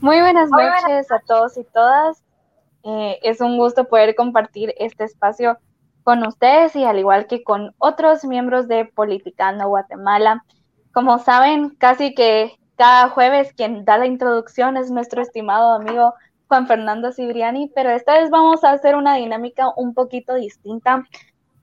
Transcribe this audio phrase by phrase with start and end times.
[0.00, 2.22] Muy buenas noches a todos y todas.
[2.84, 5.58] Eh, es un gusto poder compartir este espacio
[6.04, 10.42] con ustedes y al igual que con otros miembros de Politicano Guatemala.
[10.94, 16.14] Como saben, casi que cada jueves quien da la introducción es nuestro estimado amigo
[16.48, 21.04] Juan Fernando Cibriani, pero esta vez vamos a hacer una dinámica un poquito distinta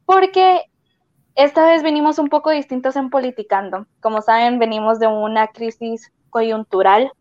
[0.06, 0.62] porque
[1.34, 3.88] esta vez venimos un poco distintos en Politicando.
[4.00, 7.12] Como saben, venimos de una crisis coyuntural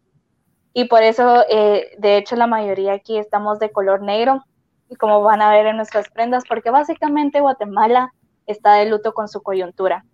[0.79, 4.45] y por eso, eh, de hecho, la mayoría aquí estamos de color negro,
[4.91, 8.13] y como van a ver en nuestras prendas, porque básicamente Guatemala
[8.45, 10.05] está de luto con su coyuntura.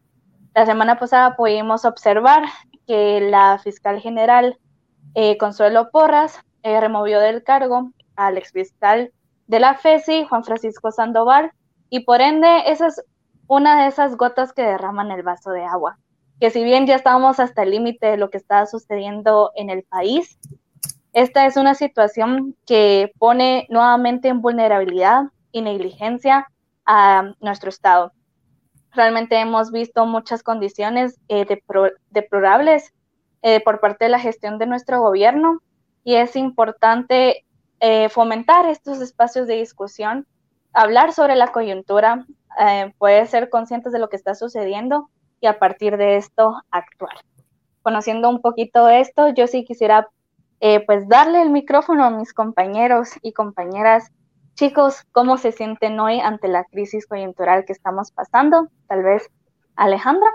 [0.54, 2.44] La semana pasada pudimos observar
[2.86, 4.56] que la fiscal general
[5.16, 9.10] eh, Consuelo Porras eh, removió del cargo al exfiscal
[9.48, 11.50] de la FESI, Juan Francisco Sandoval,
[11.90, 13.02] y por ende esa es
[13.48, 15.98] una de esas gotas que derraman el vaso de agua
[16.42, 19.84] que si bien ya estábamos hasta el límite de lo que está sucediendo en el
[19.84, 20.40] país,
[21.12, 26.48] esta es una situación que pone nuevamente en vulnerabilidad y negligencia
[26.84, 28.10] a nuestro Estado.
[28.90, 31.46] Realmente hemos visto muchas condiciones eh,
[32.10, 32.92] deplorables
[33.42, 35.62] eh, por parte de la gestión de nuestro gobierno
[36.02, 37.44] y es importante
[37.78, 40.26] eh, fomentar estos espacios de discusión,
[40.72, 42.26] hablar sobre la coyuntura,
[42.98, 45.08] poder ser conscientes de lo que está sucediendo
[45.42, 47.16] y a partir de esto actuar.
[47.82, 50.08] Conociendo un poquito esto, yo sí quisiera
[50.60, 54.12] eh, pues darle el micrófono a mis compañeros y compañeras.
[54.54, 58.68] Chicos, ¿cómo se sienten hoy ante la crisis coyuntural que estamos pasando?
[58.86, 59.28] Tal vez
[59.74, 60.28] Alejandra.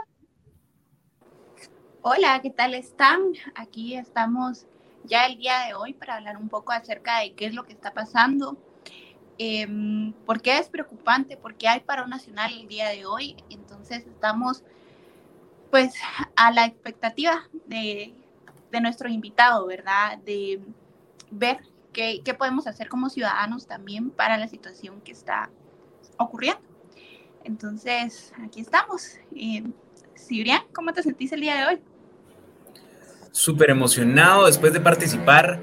[2.01, 3.31] Hola, ¿qué tal están?
[3.55, 4.65] Aquí estamos
[5.05, 7.71] ya el día de hoy para hablar un poco acerca de qué es lo que
[7.71, 8.57] está pasando,
[9.37, 9.65] eh,
[10.25, 13.37] por qué es preocupante, por qué hay paro nacional el día de hoy.
[13.49, 14.63] Entonces estamos
[15.69, 15.93] pues
[16.35, 18.13] a la expectativa de,
[18.81, 20.19] nuestro invitado, ¿verdad?
[20.19, 20.61] De
[21.31, 21.57] ver
[21.93, 25.49] qué, podemos hacer como ciudadanos también para la situación que está
[26.17, 26.61] ocurriendo.
[27.43, 29.17] Entonces, aquí estamos.
[29.35, 29.63] Eh,
[30.73, 31.81] ¿cómo te sentís el día de hoy?
[33.31, 35.59] Súper emocionado después de participar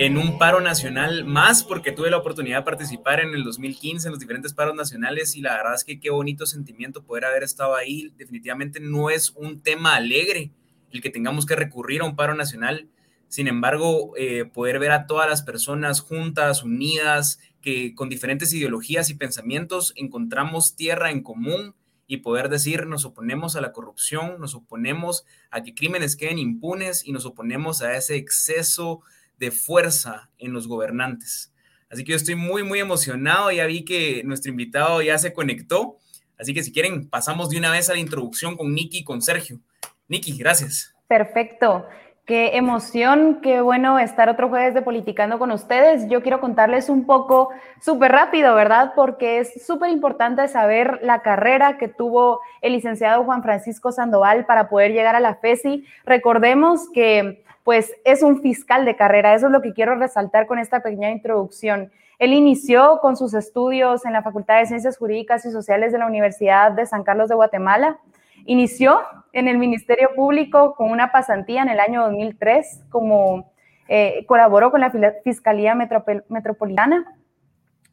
[0.00, 4.12] en un paro nacional más, porque tuve la oportunidad de participar en el 2015 en
[4.12, 7.76] los diferentes paros nacionales y la verdad es que qué bonito sentimiento poder haber estado
[7.76, 8.10] ahí.
[8.16, 10.52] Definitivamente no es un tema alegre
[10.90, 12.88] el que tengamos que recurrir a un paro nacional.
[13.28, 19.10] Sin embargo, eh, poder ver a todas las personas juntas, unidas, que con diferentes ideologías
[19.10, 21.74] y pensamientos encontramos tierra en común
[22.06, 27.06] y poder decir nos oponemos a la corrupción, nos oponemos a que crímenes queden impunes
[27.06, 29.02] y nos oponemos a ese exceso
[29.40, 31.52] de fuerza en los gobernantes.
[31.90, 33.50] Así que yo estoy muy, muy emocionado.
[33.50, 35.96] Ya vi que nuestro invitado ya se conectó.
[36.38, 39.20] Así que si quieren, pasamos de una vez a la introducción con Nicky y con
[39.20, 39.58] Sergio.
[40.06, 40.94] Nicky, gracias.
[41.08, 41.86] Perfecto.
[42.26, 46.08] Qué emoción, qué bueno estar otro jueves de Politicando con ustedes.
[46.08, 47.50] Yo quiero contarles un poco
[47.80, 48.92] súper rápido, ¿verdad?
[48.94, 54.68] Porque es súper importante saber la carrera que tuvo el licenciado Juan Francisco Sandoval para
[54.68, 55.84] poder llegar a la FESI.
[56.04, 59.32] Recordemos que pues es un fiscal de carrera.
[59.32, 61.92] Eso es lo que quiero resaltar con esta pequeña introducción.
[62.18, 66.06] Él inició con sus estudios en la Facultad de Ciencias Jurídicas y Sociales de la
[66.06, 68.00] Universidad de San Carlos de Guatemala.
[68.44, 73.52] Inició en el Ministerio Público con una pasantía en el año 2003, como
[73.86, 74.90] eh, colaboró con la
[75.22, 77.04] Fiscalía Metropolitana.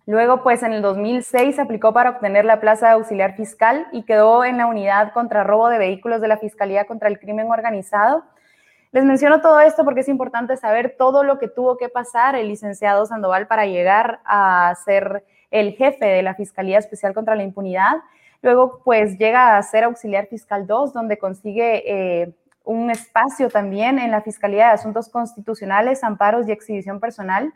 [0.08, 4.44] Luego, pues en el 2006 aplicó para obtener la plaza de auxiliar fiscal y quedó
[4.44, 8.24] en la unidad contra robo de vehículos de la Fiscalía contra el Crimen Organizado
[8.92, 12.48] les menciono todo esto porque es importante saber todo lo que tuvo que pasar el
[12.48, 17.98] licenciado Sandoval para llegar a ser el jefe de la Fiscalía Especial contra la Impunidad.
[18.42, 22.34] Luego, pues llega a ser auxiliar fiscal 2, donde consigue eh,
[22.64, 27.54] un espacio también en la Fiscalía de Asuntos Constitucionales, Amparos y Exhibición Personal.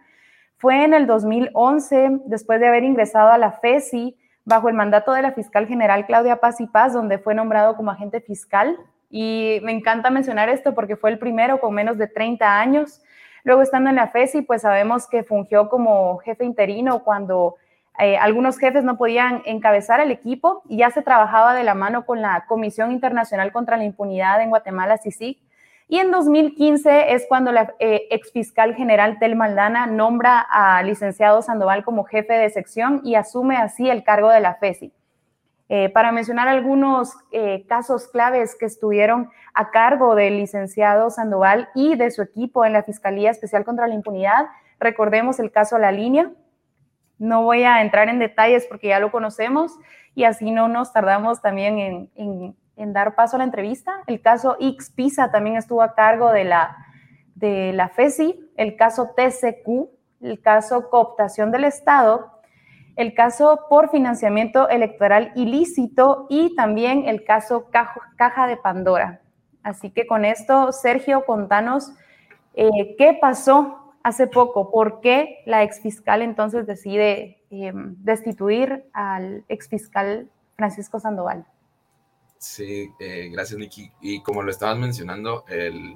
[0.57, 5.21] Fue en el 2011, después de haber ingresado a la FESI, bajo el mandato de
[5.21, 8.77] la fiscal general Claudia Paz y Paz, donde fue nombrado como agente fiscal
[9.11, 13.01] y me encanta mencionar esto porque fue el primero con menos de 30 años.
[13.43, 17.57] Luego estando en la FESI, pues sabemos que fungió como jefe interino cuando
[17.99, 22.05] eh, algunos jefes no podían encabezar el equipo y ya se trabajaba de la mano
[22.05, 25.37] con la Comisión Internacional contra la Impunidad en Guatemala, CICIG.
[25.89, 31.41] Y en 2015 es cuando la eh, ex fiscal general Tel Maldana nombra a licenciado
[31.41, 34.93] Sandoval como jefe de sección y asume así el cargo de la FESI.
[35.73, 41.95] Eh, para mencionar algunos eh, casos claves que estuvieron a cargo del licenciado Sandoval y
[41.95, 44.47] de su equipo en la Fiscalía Especial contra la Impunidad,
[44.81, 46.29] recordemos el caso La Línea.
[47.19, 49.71] No voy a entrar en detalles porque ya lo conocemos
[50.13, 53.93] y así no nos tardamos también en, dar paso a la entrevista.
[54.07, 56.75] El caso X Pisa también estuvo a cargo de la,
[57.35, 59.87] de la FESI el caso TCQ,
[60.19, 62.40] el caso cooptación del Estado,
[62.95, 67.69] el caso por financiamiento electoral ilícito y también el caso
[68.17, 69.21] Caja de Pandora.
[69.63, 71.91] Así que con esto, Sergio, contanos
[72.53, 80.29] eh, qué pasó hace poco, por qué la exfiscal entonces decide em, destituir al exfiscal
[80.55, 81.45] Francisco Sandoval.
[82.37, 83.91] Sí, eh, gracias, Nikki.
[84.01, 85.95] Y como lo estabas mencionando, el,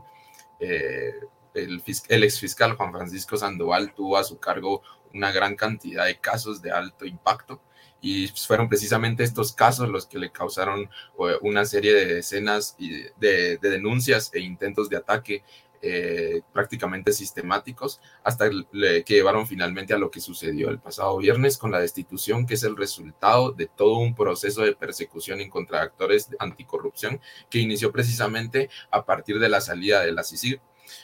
[0.59, 1.13] eh,
[1.55, 4.83] el, el exfiscal Juan Francisco Sandoval tuvo a su cargo
[5.15, 7.61] una gran cantidad de casos de alto impacto.
[8.01, 13.57] Y fueron precisamente estos casos los que le causaron eh, una serie de decenas de,
[13.57, 15.43] de denuncias e intentos de ataque
[15.87, 21.69] eh, prácticamente sistemáticos hasta que llevaron finalmente a lo que sucedió el pasado viernes con
[21.69, 25.85] la destitución, que es el resultado de todo un proceso de persecución en contra de
[25.85, 27.21] actores anticorrupción
[27.51, 30.59] que inició precisamente a partir de la salida de la CICIG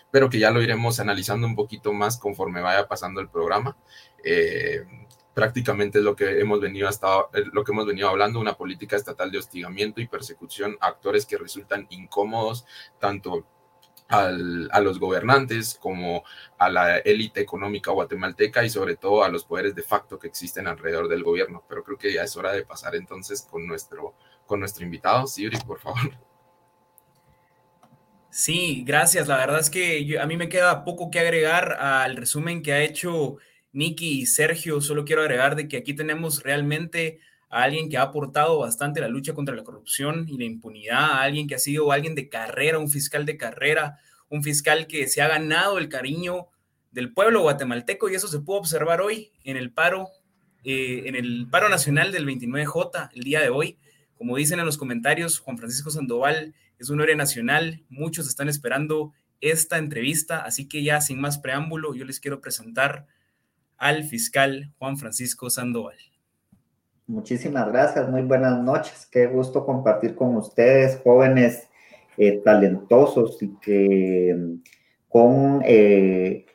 [0.09, 3.77] pero que ya lo iremos analizando un poquito más conforme vaya pasando el programa.
[4.23, 4.85] Eh,
[5.33, 8.95] prácticamente es lo que hemos venido hasta eh, lo que hemos venido hablando, una política
[8.95, 12.65] estatal de hostigamiento y persecución a actores que resultan incómodos
[12.99, 13.45] tanto
[14.11, 16.25] a los gobernantes como
[16.57, 20.67] a la élite económica guatemalteca y sobre todo a los poderes de facto que existen
[20.67, 21.63] alrededor del gobierno.
[21.67, 24.13] Pero creo que ya es hora de pasar entonces con nuestro,
[24.45, 25.27] con nuestro invitado.
[25.27, 26.11] Sibri, por favor.
[28.33, 29.27] Sí, gracias.
[29.27, 32.81] La verdad es que a mí me queda poco que agregar al resumen que ha
[32.81, 33.37] hecho
[33.73, 34.79] Nicky y Sergio.
[34.79, 37.19] Solo quiero agregar de que aquí tenemos realmente
[37.49, 41.21] a alguien que ha aportado bastante la lucha contra la corrupción y la impunidad, a
[41.23, 43.99] alguien que ha sido alguien de carrera, un fiscal de carrera,
[44.29, 46.47] un fiscal que se ha ganado el cariño
[46.91, 50.07] del pueblo guatemalteco y eso se pudo observar hoy en el paro,
[50.63, 53.77] eh, en el paro nacional del 29J, el día de hoy.
[54.17, 59.13] Como dicen en los comentarios, Juan Francisco Sandoval es un héroe nacional, muchos están esperando
[59.39, 63.05] esta entrevista, así que ya sin más preámbulo, yo les quiero presentar
[63.77, 65.97] al fiscal Juan Francisco Sandoval.
[67.05, 71.67] Muchísimas gracias, muy buenas noches, qué gusto compartir con ustedes, jóvenes
[72.17, 74.35] eh, talentosos y que
[75.07, 76.47] con, eh,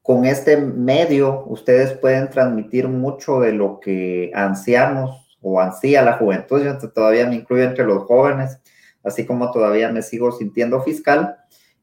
[0.00, 6.62] con este medio ustedes pueden transmitir mucho de lo que ansiamos o ansía la juventud,
[6.62, 8.60] yo todavía me incluyo entre los jóvenes,
[9.02, 11.36] así como todavía me sigo sintiendo fiscal.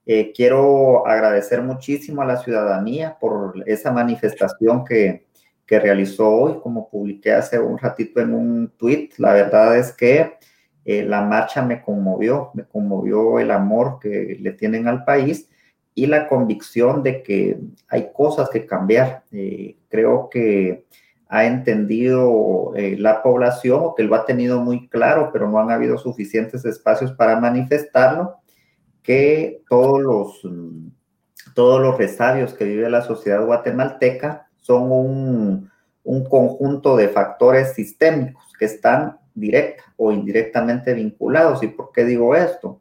[0.05, 5.27] Eh, quiero agradecer muchísimo a la ciudadanía por esa manifestación que,
[5.65, 9.09] que, realizó hoy, como publiqué hace un ratito en un tweet.
[9.17, 10.39] La verdad es que
[10.85, 15.47] eh, la marcha me conmovió, me conmovió el amor que le tienen al país
[15.93, 19.23] y la convicción de que hay cosas que cambiar.
[19.31, 20.85] Eh, creo que
[21.29, 25.69] ha entendido eh, la población o que lo ha tenido muy claro, pero no han
[25.69, 28.37] habido suficientes espacios para manifestarlo,
[29.03, 30.87] que todos los, mm,
[31.53, 35.71] todos los resabios que vive la sociedad guatemalteca son un,
[36.03, 41.61] un conjunto de factores sistémicos que están directa o indirectamente vinculados.
[41.61, 42.79] ¿Y por qué digo esto?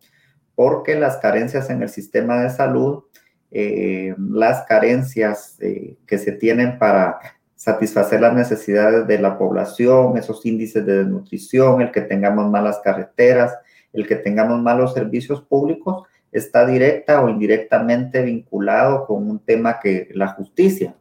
[0.54, 3.04] Porque las carencias en el sistema de salud,
[3.50, 7.18] eh, las carencias eh, que se tienen para
[7.58, 13.52] satisfacer las necesidades de la población, esos índices de desnutrición, el que tengamos malas carreteras,
[13.92, 20.08] el que tengamos malos servicios públicos, está directa o indirectamente vinculado con un tema que
[20.14, 20.94] la justicia,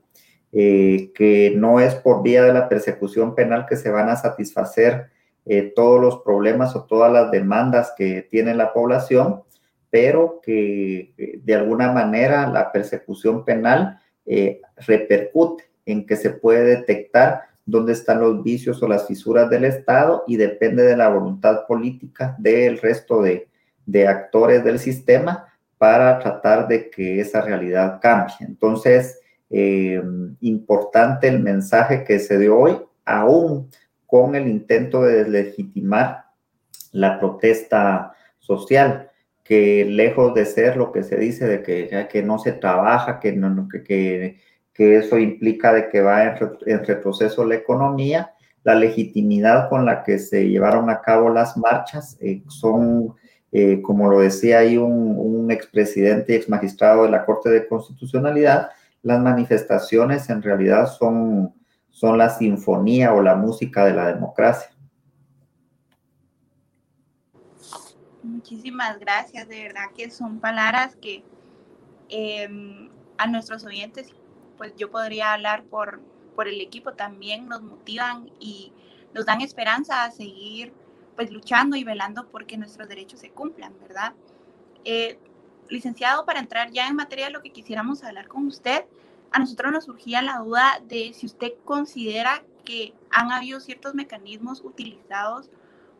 [0.51, 5.11] eh, que no es por vía de la persecución penal que se van a satisfacer
[5.45, 9.43] eh, todos los problemas o todas las demandas que tiene la población,
[9.91, 13.99] pero que eh, de alguna manera la persecución penal
[14.75, 20.23] repercute en que se puede detectar dónde están los vicios o las fisuras del Estado
[20.27, 23.47] y depende de la voluntad política del resto de,
[24.07, 28.35] actores del sistema para tratar de que esa realidad cambie.
[28.41, 30.01] Entonces, eh,
[30.41, 33.69] importante el mensaje que se dio hoy, aún
[34.05, 36.25] con el intento de deslegitimar
[36.91, 39.09] la protesta social,
[39.43, 43.31] que lejos de ser lo que se dice de que, que no se trabaja, que,
[43.31, 44.37] no, que, que
[44.77, 50.19] que eso implica de que va en, retroceso la economía, la legitimidad con la que
[50.19, 53.15] se llevaron a cabo las marchas eh, son,
[53.51, 58.69] eh, como lo decía ahí un, un expresidente y exmagistrado de la Corte de Constitucionalidad,
[59.01, 61.55] las manifestaciones en realidad son,
[61.89, 64.69] son la sinfonía o la música de la democracia.
[68.21, 71.23] Muchísimas gracias, de verdad que son palabras que
[72.09, 74.13] em, a nuestros oyentes
[74.57, 76.01] pues yo podría hablar por,
[76.35, 78.73] por el equipo también, nos motivan y
[79.13, 80.73] nos dan esperanza a seguir
[81.15, 84.13] pues luchando y velando porque nuestros derechos se cumplan, ¿verdad?
[84.85, 85.19] Eh,
[85.67, 88.85] licenciado, para entrar ya en materia de lo que quisiéramos hablar con usted,
[89.31, 94.61] a nosotros nos surgía la duda de si usted considera que han habido ciertos mecanismos
[94.63, 95.49] utilizados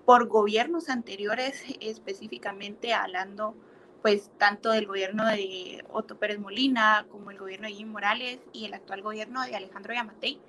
[0.06, 3.56] por gobiernos anteriores, específicamente hablando
[4.08, 8.64] pues tanto del gobierno de Otto Pérez Molina como el gobierno de Jim Morales y
[8.64, 10.40] el actual gobierno de Alejandro Yamatei.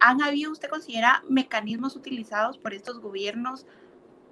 [0.00, 3.66] ¿Han habido, usted considera, mecanismos utilizados por estos gobiernos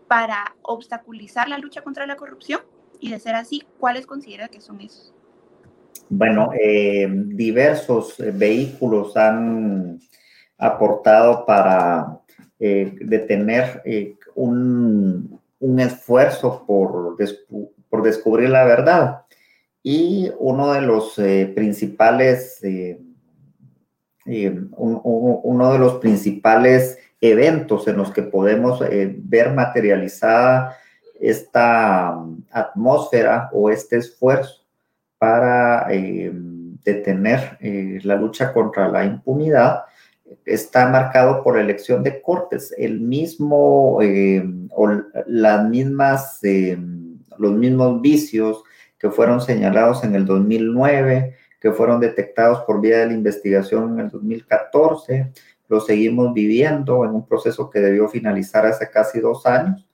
[0.09, 2.63] para obstaculizar la lucha contra la corrupción?
[3.01, 5.13] Y de ser así, ¿cuáles considera que son esos?
[6.09, 10.01] Bueno, eh, diversos eh, vehículos han
[10.57, 12.21] aportado para
[12.59, 13.83] eh, detener
[14.35, 17.15] un, un, esfuerzo por,
[17.89, 19.23] por, descubrir la verdad.
[19.83, 21.15] Y uno de los
[21.55, 22.61] principales,
[24.25, 30.77] uno de los principales eventos en los que podemos ver materializada
[31.21, 32.19] esta
[32.51, 34.65] atmósfera o este esfuerzo
[35.19, 36.31] para eh,
[36.85, 39.85] detener eh, la lucha contra la impunidad
[40.45, 42.75] está marcado por elección de cortes.
[42.77, 44.89] El mismo eh, o
[45.27, 46.41] las mismas,
[47.39, 48.63] los mismos vicios
[48.99, 54.07] que fueron señalados en el 2009, que fueron detectados por vía de la investigación en
[54.07, 55.33] el 2014,
[55.69, 59.87] lo seguimos viviendo en un proceso que debió finalizar hace casi dos años.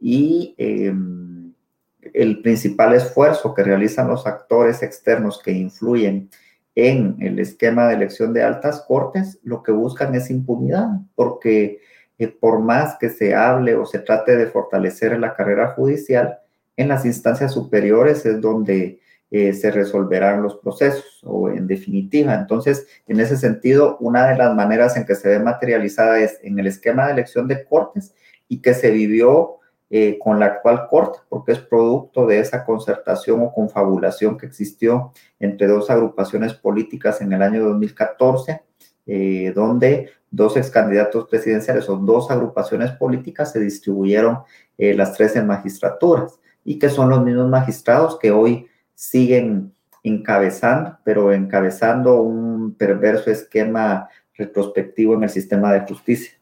[0.00, 6.28] Y el principal esfuerzo que realizan los actores externos que influyen
[6.74, 11.80] en el esquema de elección de altas cortes, lo que buscan es impunidad, porque
[12.18, 16.38] eh, por más que se hable o se trate de fortalecer la carrera judicial,
[16.76, 19.00] en las instancias superiores es donde
[19.30, 22.34] eh, se resolverán los procesos o en definitiva.
[22.34, 26.58] Entonces, en ese sentido, una de las maneras en que se ve materializada es en
[26.58, 28.14] el esquema de elección de cortes
[28.48, 29.60] y que se vivió
[29.94, 35.12] eh, con la actual Corte, porque es producto de esa concertación o confabulación que existió
[35.38, 38.62] entre dos agrupaciones políticas en el año 2014,
[39.04, 44.38] eh, donde dos ex candidatos presidenciales o dos agrupaciones políticas se distribuyeron
[44.78, 50.98] eh, las tres en magistraturas y que son los mismos magistrados que hoy siguen encabezando,
[51.04, 56.32] pero encabezando un perverso esquema retrospectivo en el sistema de justicia.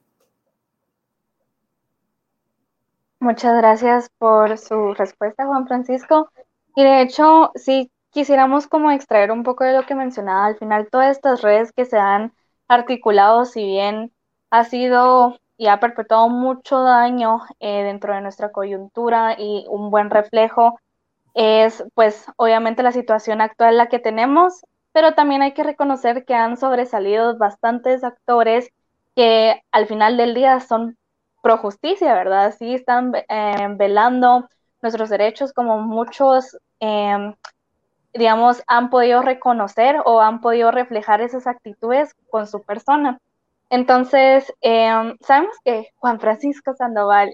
[3.18, 6.30] Muchas gracias por su respuesta, Juan Francisco.
[6.74, 10.88] Y de hecho, si quisiéramos como extraer un poco de lo que mencionaba, al final
[10.90, 12.32] todas estas redes que se han
[12.66, 14.12] articulado, si bien
[14.50, 20.08] ha sido y ha perpetuado mucho daño eh, dentro de nuestra coyuntura y un buen
[20.08, 20.80] reflejo
[21.34, 24.62] es pues obviamente la situación actual la que tenemos,
[24.92, 28.70] pero también hay que reconocer que han sobresalido bastantes actores
[29.14, 30.96] que al final del día son
[31.42, 32.54] pro justicia, ¿verdad?
[32.58, 34.48] Sí están eh, velando
[34.80, 37.34] nuestros derechos como muchos, em,
[38.14, 43.18] digamos, han podido reconocer o han podido reflejar esas actitudes con su persona.
[43.70, 47.32] Entonces, em, sabemos que Juan Francisco Sandoval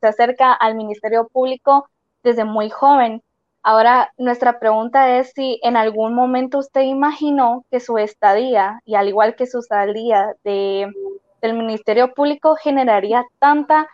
[0.00, 1.88] se acerca al Ministerio Público
[2.22, 3.22] desde muy joven.
[3.62, 9.08] Ahora, nuestra pregunta es si en algún momento usted imaginó que su estadía, y al
[9.08, 10.92] igual que su salida de
[11.42, 13.88] del Ministerio Público generaría tanta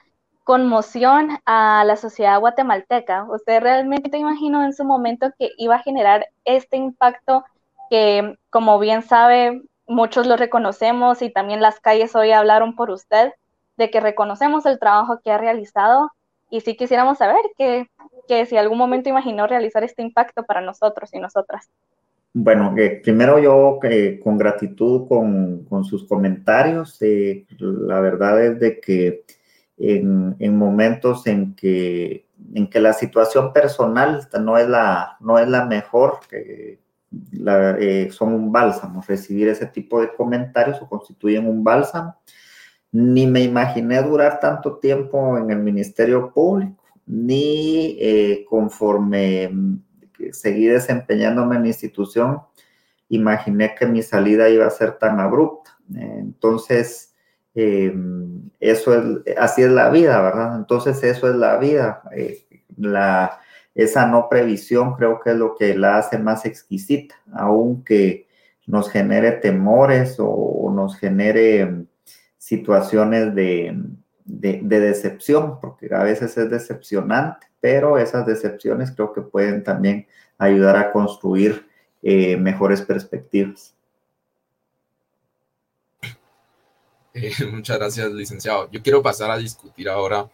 [0.44, 3.24] conmoción a la sociedad guatemalteca.
[3.30, 7.44] ¿Usted realmente imaginó en su momento que iba a generar este impacto
[7.90, 13.32] que, como bien sabe, muchos lo reconocemos y también las calles hoy hablaron por usted,
[13.76, 16.10] de que reconocemos el trabajo que ha realizado
[16.50, 17.88] y sí quisiéramos saber que,
[18.28, 21.70] que si algún momento imaginó realizar este impacto para nosotros y nosotras.
[22.34, 27.00] Bueno, eh, primero yo eh, con gratitud con, con sus comentarios.
[27.00, 29.24] Eh, la verdad es de que
[29.78, 35.48] en, en, momentos en que, en que la situación personal no es la, no es
[35.48, 36.20] la mejor,
[37.32, 37.76] la,
[38.10, 39.02] son un bálsamo.
[39.06, 42.16] Recibir ese tipo de comentarios o constituyen un bálsamo.
[42.92, 47.98] Ni me imaginé durar tanto tiempo en el Ministerio Público, ni
[48.48, 49.50] conforme
[50.32, 52.42] seguí desempeñándome en la institución,
[53.08, 55.78] imaginé que mi salida iba a ser tan abrupta.
[55.94, 57.14] Entonces,
[57.54, 60.56] eso es, así es la vida, ¿verdad?
[60.56, 62.02] Entonces, eso es la vida.
[62.16, 63.40] Eh, la,
[63.74, 68.26] esa no previsión creo que es lo que la hace más exquisita, aunque
[68.66, 71.84] nos genere temores o, nos genere
[72.38, 73.76] situaciones de,
[74.24, 80.06] de, decepción, porque a veces es decepcionante, pero esas decepciones creo que pueden también
[80.38, 81.66] ayudar a construir
[82.02, 83.74] eh, mejores perspectivas.
[87.14, 88.70] Eh, muchas gracias, licenciado.
[88.70, 90.28] Yo quiero pasar a discutir ahora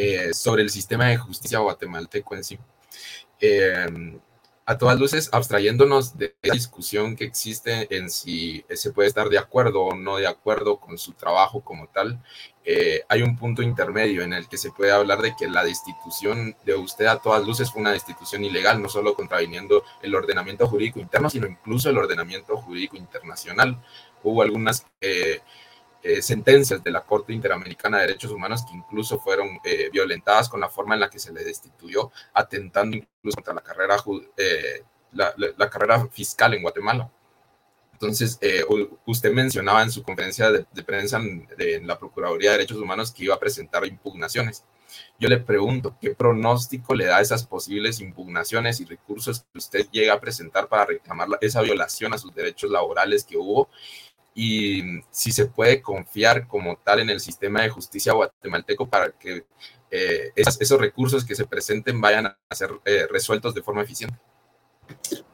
[0.00, 2.56] eh, sobre el sistema de justicia guatemalteco en sí.
[3.40, 4.20] Eh,
[4.64, 9.38] a todas luces, abstrayéndonos de la discusión que existe en si se puede estar de
[9.38, 12.22] acuerdo o no de acuerdo con su trabajo como tal,
[12.64, 16.54] eh, hay un punto intermedio en el que se puede hablar de que la destitución
[16.64, 21.00] de usted a todas luces fue una destitución ilegal, no solo contraviniendo el ordenamiento jurídico
[21.00, 23.82] interno, sino incluso el ordenamiento jurídico internacional.
[24.22, 25.40] Hubo algunas eh,
[26.00, 30.60] eh, sentencias de la Corte Interamericana de Derechos Humanos que incluso fueron eh, violentadas con
[30.60, 33.96] la forma en la que se le destituyó, atentando incluso contra la carrera,
[34.36, 37.10] eh, la, carrera fiscal en Guatemala.
[37.92, 38.38] Entonces,
[39.06, 43.34] usted mencionaba en su conferencia de, prensa en, la Procuraduría de Derechos Humanos que iba
[43.34, 44.64] a presentar impugnaciones.
[45.18, 50.14] Yo le pregunto, ¿qué pronóstico le da esas posibles impugnaciones y recursos que usted llega
[50.14, 53.68] a presentar para reclamar esa violación a sus derechos laborales que hubo?
[54.40, 59.46] Y si se puede confiar como tal en el sistema de justicia guatemalteco para que
[59.90, 64.16] eh, esos, recursos que se presenten vayan a ser eh, resueltos de forma eficiente.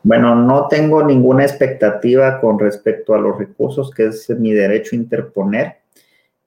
[0.03, 5.01] Bueno, no tengo ninguna expectativa con respecto a los recursos, que es mi derecho a
[5.01, 5.83] interponer.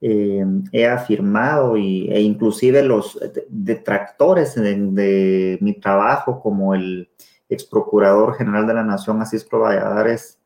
[0.02, 7.08] Eh, he afirmado y, e inclusive los detractores de, mi trabajo, como el
[7.50, 10.40] ex procurador general de la Nación, Asisco Valladares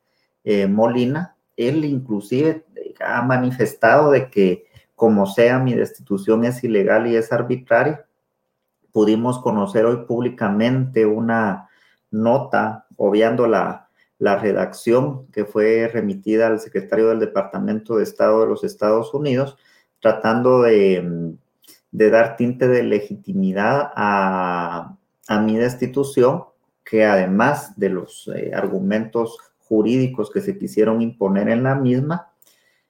[0.67, 1.37] Molina,
[1.67, 2.65] él inclusive
[2.99, 4.65] ha manifestado de que
[4.95, 8.05] como sea mi destitución es ilegal y es arbitraria.
[8.91, 11.69] Pudimos conocer hoy públicamente una
[12.11, 13.89] nota, obviando la,
[14.19, 19.57] la redacción que fue remitida al secretario del Departamento de Estado de los Estados Unidos,
[19.99, 21.33] tratando de,
[21.91, 24.95] de dar tinte de legitimidad a,
[25.27, 26.43] a, mi destitución,
[26.83, 29.39] que además de los eh, argumentos
[29.71, 32.33] jurídicos que se quisieron imponer en la misma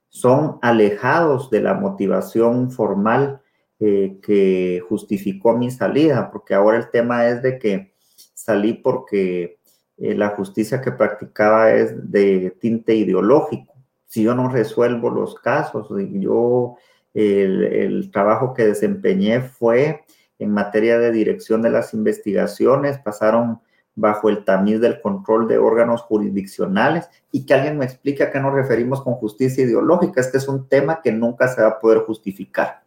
[0.09, 3.39] son alejados de la motivación formal
[3.79, 7.93] eh, que justificó mi salida, porque ahora el tema es de que
[8.33, 9.59] salí porque
[9.97, 13.75] eh, la justicia que practicaba es de tinte ideológico.
[14.07, 16.77] Si yo no resuelvo los casos, yo
[17.13, 20.03] el, el trabajo que desempeñé fue
[20.39, 23.61] en materia de dirección de las investigaciones, pasaron
[23.95, 28.39] bajo el tamiz del control de órganos jurisdiccionales y que alguien me explique a qué
[28.39, 30.21] nos referimos con justicia ideológica.
[30.21, 32.83] Este es un tema que nunca se va a poder justificar.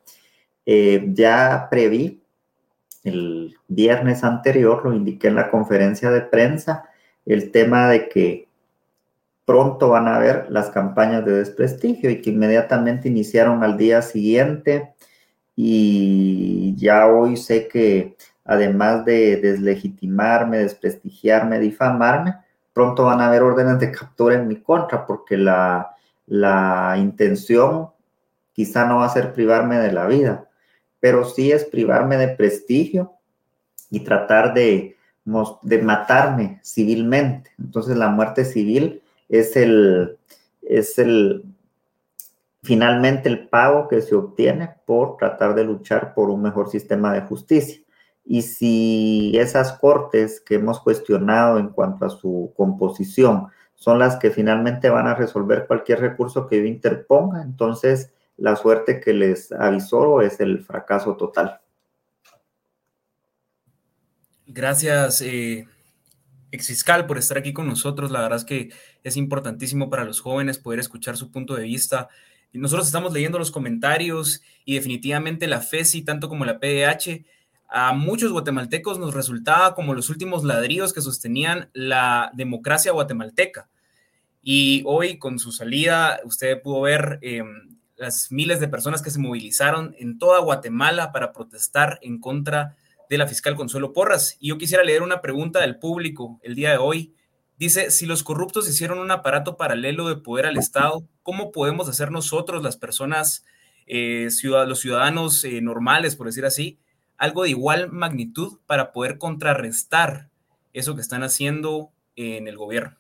[0.67, 2.23] Eh, ya preví
[3.05, 6.89] el viernes anterior, lo indiqué en la conferencia de prensa,
[7.27, 8.49] el tema de que
[9.45, 14.95] pronto van a haber las campañas de desprestigio y que inmediatamente iniciaron al día siguiente
[15.55, 22.37] y ya hoy sé que además de deslegitimarme, desprestigiarme, difamarme,
[22.73, 25.91] pronto van a haber órdenes de captura en mi contra, porque la,
[26.99, 27.91] intención
[28.53, 30.49] quizá no va a ser privarme de la vida,
[31.01, 33.13] pero sí es privarme de prestigio
[33.91, 34.97] y tratar de,
[35.63, 37.51] de matarme civilmente.
[37.59, 40.19] Entonces la muerte civil es el,
[40.63, 41.45] es el,
[42.63, 47.21] finalmente el pago que se obtiene por tratar de luchar por un mejor sistema de
[47.23, 47.84] justicia.
[48.25, 54.31] Y si esas cortes que hemos cuestionado en cuanto a su composición son las que
[54.31, 60.23] finalmente van a resolver cualquier recurso que yo interponga, entonces la suerte que les avisó
[60.23, 61.61] es el fracaso total.
[64.47, 65.67] Gracias, eh,
[66.51, 68.11] exfiscal, por estar aquí con nosotros.
[68.11, 68.71] La verdad es que
[69.03, 72.09] es importantísimo para los jóvenes poder escuchar su punto de vista.
[72.53, 77.25] Nosotros estamos leyendo los comentarios y definitivamente la FESI, tanto como la PDH,
[77.77, 83.69] a muchos guatemaltecos nos resultaba como los últimos ladrillos que sostenían la democracia guatemalteca.
[84.45, 89.19] Y hoy, con su salida, usted pudo ver em, las miles de personas que se
[89.19, 92.77] movilizaron en toda Guatemala para protestar en contra
[93.11, 94.37] de la fiscal Consuelo Porras.
[94.39, 97.13] Y yo quisiera leer una pregunta del público el día de hoy.
[97.59, 102.13] Dice, si los corruptos hicieron un aparato paralelo de poder al Estado, ¿cómo podemos hacer
[102.13, 103.45] nosotros, las personas,
[103.89, 106.79] eh, los ciudadanos eh, normales, por decir así,
[107.19, 110.29] algo de igual magnitud para poder contrarrestar
[110.73, 112.97] eso que están haciendo en el gobierno.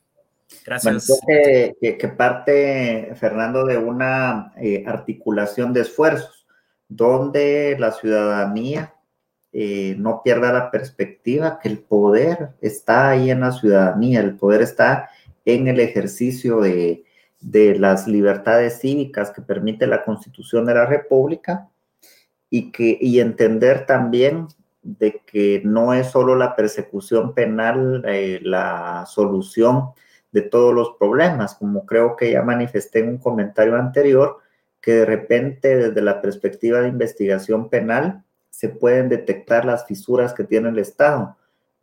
[0.64, 1.08] Gracias.
[1.26, 6.46] Bueno, que, parte, Fernando, de una eh, articulación de esfuerzos,
[6.88, 8.94] donde la ciudadanía
[9.52, 14.62] eh, no pierda la perspectiva que el poder está ahí en la ciudadanía, el poder
[14.62, 15.10] está
[15.44, 17.04] en el ejercicio de,
[17.40, 21.68] de las libertades cívicas que permite la Constitución de la República
[22.50, 24.48] y, que, y entender también
[24.82, 29.90] de que no es solo la persecución penal eh, la solución
[30.30, 34.38] de todos los problemas, como creo que ya manifesté en un comentario anterior,
[34.80, 40.44] que de repente desde la perspectiva de investigación penal se pueden detectar las fisuras que
[40.44, 41.36] tiene el Estado,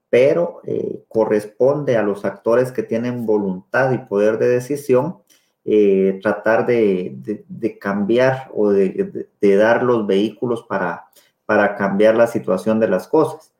[0.09, 5.17] pero eh, corresponde a los actores que tienen voluntad y poder de decisión
[5.63, 7.45] eh, tratar de,
[7.79, 11.07] cambiar o de, dar los vehículos para,
[11.77, 13.53] cambiar la situación de las cosas.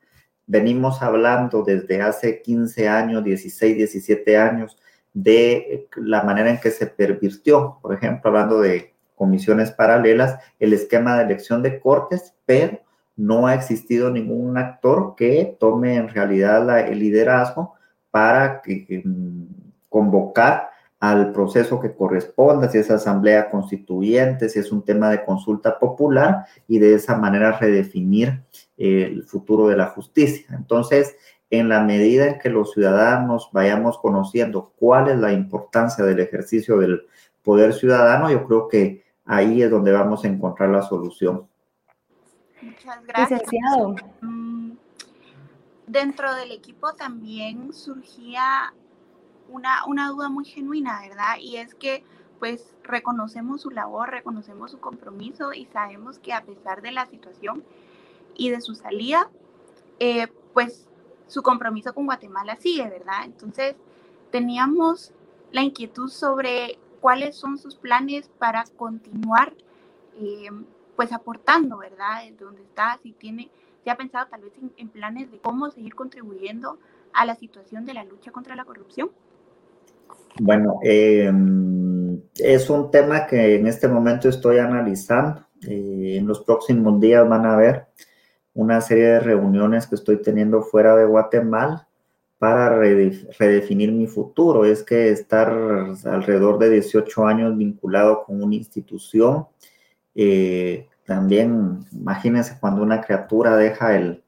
[0.46, 4.76] Venimos hablando desde hace 15 años, 16, 17 años,
[5.12, 11.16] de la manera en que se pervirtió, por ejemplo, hablando de comisiones paralelas, el esquema
[11.16, 12.80] de elección de cortes, pero
[13.14, 17.74] no ha existido ningún actor que tome en realidad el liderazgo
[18.10, 19.44] para mm,
[19.88, 20.71] convocar
[21.02, 26.46] al proceso que corresponda, si es asamblea constituyente, si es un tema de consulta popular
[26.68, 28.44] y de esa manera redefinir
[28.76, 30.46] el futuro de la justicia.
[30.56, 31.16] Entonces,
[31.50, 36.78] en la medida en que los ciudadanos vayamos conociendo cuál es la importancia del ejercicio
[36.78, 37.02] del
[37.42, 41.48] poder ciudadano, yo creo que ahí es donde vamos a encontrar la solución.
[42.60, 43.42] Muchas gracias.
[44.20, 44.74] Mm,
[45.84, 48.72] dentro del equipo también surgía
[49.52, 51.36] una, una duda muy genuina, ¿verdad?
[51.40, 52.04] Y es que
[52.38, 57.62] pues reconocemos su labor, reconocemos su compromiso y sabemos que a pesar de la situación
[58.34, 59.30] y de su salida,
[60.00, 60.88] eh, pues
[61.28, 63.24] su compromiso con Guatemala sigue, ¿verdad?
[63.24, 63.76] Entonces,
[64.30, 65.12] teníamos
[65.52, 69.54] la inquietud sobre cuáles son sus planes para continuar,
[70.16, 70.50] eh,
[70.96, 72.22] pues aportando, ¿verdad?
[72.38, 73.50] Donde está, si tiene,
[73.84, 76.78] si ha pensado tal vez en, planes de cómo seguir contribuyendo
[77.12, 79.10] a la situación de la lucha contra la corrupción.
[80.40, 85.46] Bueno, em, es un tema que en este momento estoy analizando.
[85.68, 87.86] Eh, en los próximos días van a ver
[88.54, 91.88] una serie de reuniones que estoy teniendo fuera de Guatemala
[92.38, 94.64] para redefinir mi futuro.
[94.64, 95.48] Es que estar
[96.04, 99.46] alrededor de 18 años vinculado con una institución,
[100.14, 104.22] eh, también imagínense cuando una criatura deja el,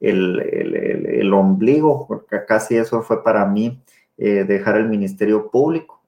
[0.00, 3.82] el, ombligo, porque casi eso fue para mí,
[4.18, 6.02] eh, dejar el Ministerio Público.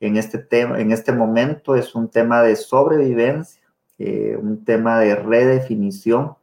[0.00, 3.62] En este, tema, en este momento es un tema de sobrevivencia,
[3.98, 6.36] eh, un tema de redefinición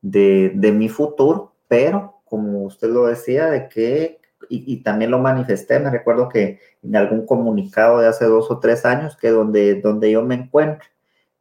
[0.00, 5.90] de, mi futuro, pero como usted lo decía, de que, y, también lo manifesté, me
[5.90, 10.22] recuerdo que en algún comunicado de hace dos o tres años, que donde, donde yo
[10.22, 10.88] me encuentro,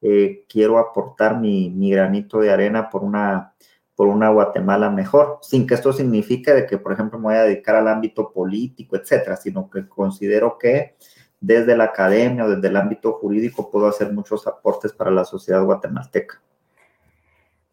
[0.02, 3.54] eh, quiero aportar mi, mi, granito de arena por una,
[3.96, 7.44] por una Guatemala mejor, sin que esto signifique de que, por ejemplo, me voy a
[7.44, 10.96] dedicar al ámbito político, etcétera, sino que considero que
[11.40, 15.64] desde la academia o desde el ámbito jurídico puedo hacer muchos aportes para la sociedad
[15.64, 16.42] guatemalteca.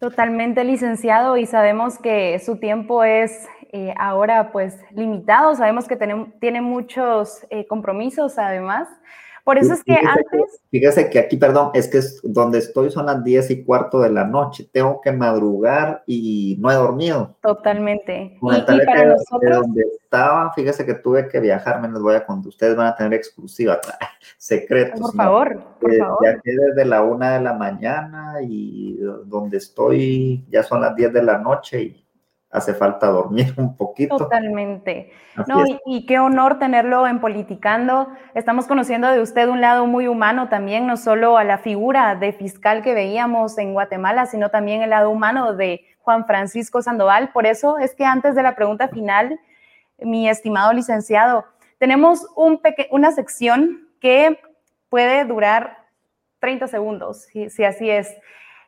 [0.01, 5.97] Totalmente licenciado y sabemos que su tiempo es eh, ahora pues limitado, sabemos que
[6.41, 8.89] tiene, muchos eh, compromisos además.
[9.45, 10.61] Por eso es que antes...
[10.71, 14.11] fíjese que aquí, perdón, es que es donde estoy son las 10 y cuarto de
[14.11, 14.69] la noche.
[14.73, 17.37] Tengo que madrugar y no he dormido.
[17.43, 18.39] Totalmente.
[18.41, 19.61] Y, para nosotros...
[19.61, 22.49] donde estaba, fíjese que tuve que viajar, me los voy a contar.
[22.49, 23.81] Ustedes van a tener exclusiva,
[24.39, 25.01] secretos.
[25.01, 26.19] Por favor, por eh, favor.
[26.21, 31.23] Viajé desde la una de la mañana y donde estoy ya son las 10 de
[31.23, 32.10] la noche y
[32.51, 34.17] hace falta dormir un poquito.
[34.17, 35.13] Totalmente.
[35.47, 38.09] no, y, qué honor tenerlo en Politicando.
[38.35, 42.33] Estamos conociendo de usted un lado muy humano también, no solo a la figura de
[42.33, 47.31] fiscal que veíamos en Guatemala, sino también el lado humano de Juan Francisco Sandoval.
[47.33, 49.39] Por eso es que antes de la pregunta final,
[49.99, 51.45] mi estimado licenciado,
[51.79, 52.61] tenemos un
[52.91, 54.41] una sección que
[54.89, 55.87] puede durar
[56.41, 58.15] 30 segundos, si así es.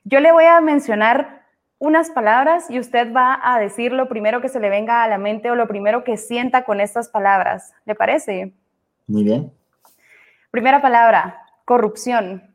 [0.05, 1.42] Yo le voy a mencionar
[1.83, 5.19] unas palabras y usted va a decir lo primero que se le venga a la
[5.19, 7.73] mente o lo primero que sienta con estas palabras.
[7.87, 8.55] ¿Le parece?
[9.09, 9.53] Muy bien.
[10.53, 12.55] Primera palabra, corrupción.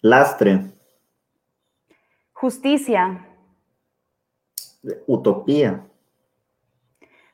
[0.00, 0.62] Lastre.
[2.32, 3.22] Justicia.
[5.06, 5.84] Utopía.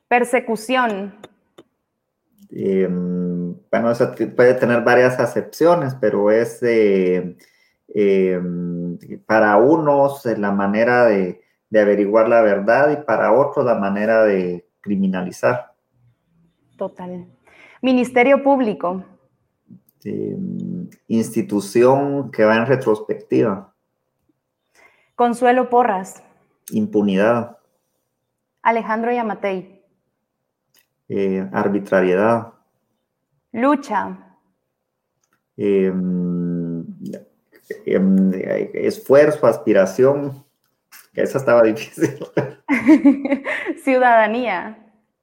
[0.09, 1.15] Persecución.
[2.51, 6.61] Em, bueno, eso puede tener varias acepciones, pero es...
[6.61, 7.37] Eh,
[7.87, 11.41] Em, para unos la manera de,
[11.75, 15.73] averiguar la verdad y para otros la manera de criminalizar.
[16.77, 17.25] Total.
[17.81, 19.03] Ministerio Público.
[20.03, 23.73] Em, institución que va en retrospectiva.
[25.15, 26.23] Consuelo Porras.
[26.71, 27.57] Impunidad.
[28.61, 29.83] Alejandro Yamatei.
[31.09, 32.53] Eh, arbitrariedad.
[33.51, 34.17] Lucha.
[35.55, 36.42] Em,
[37.85, 38.31] Em,
[38.73, 40.43] esfuerzo, aspiración,
[41.13, 42.25] esa estaba difícil.
[43.83, 44.77] Ciudadanía.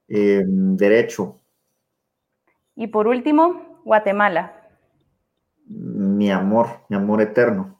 [0.07, 1.39] Em, derecho.
[2.75, 4.53] Y por último, Guatemala.
[5.67, 7.77] Mi amor, mi amor eterno.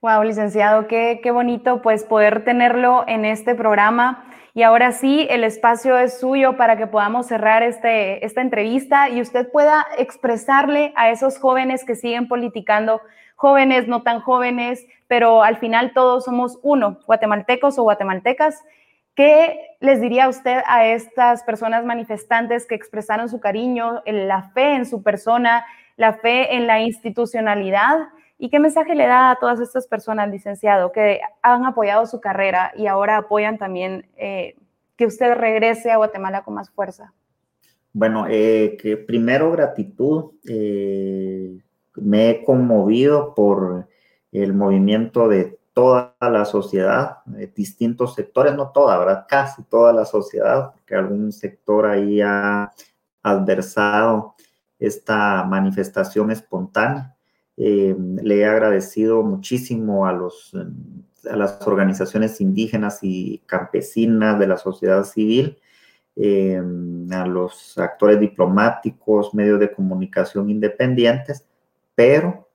[0.00, 5.44] Wow, licenciado, qué, qué bonito pues poder tenerlo en este programa Y ahora sí, el
[5.44, 11.10] espacio es suyo para que podamos cerrar este, esta entrevista y usted pueda expresarle a
[11.10, 13.00] esos jóvenes que siguen politicando,
[13.34, 18.62] jóvenes, no tan jóvenes, pero al final todos somos uno, guatemaltecos o guatemaltecas.
[19.14, 24.84] ¿Qué les diría usted a estas personas manifestantes que expresaron su cariño, la fe en
[24.84, 25.64] su persona,
[25.96, 28.08] la fe en la institucionalidad?
[28.42, 32.72] ¿Y qué mensaje le da a todas estas personas, licenciado, que han apoyado su carrera
[32.76, 34.56] y ahora apoyan también eh,
[34.96, 37.12] que usted regrese a Guatemala con más fuerza?
[37.92, 40.32] Bueno, eh, que primero gratitud.
[40.44, 41.56] Eh,
[41.94, 43.86] me he conmovido por
[44.32, 49.24] el movimiento de toda la sociedad, de distintos sectores, no toda, ¿verdad?
[49.28, 52.72] Casi toda la sociedad, porque algún sector ahí ha
[53.22, 54.34] adversado
[54.80, 57.11] esta manifestación espontánea.
[57.56, 60.54] Eh, le he agradecido muchísimo a, los,
[61.30, 65.58] a las organizaciones indígenas y campesinas de la sociedad civil,
[66.16, 66.60] eh,
[67.10, 71.46] a los actores diplomáticos, medios de comunicación independientes,
[71.94, 72.48] pero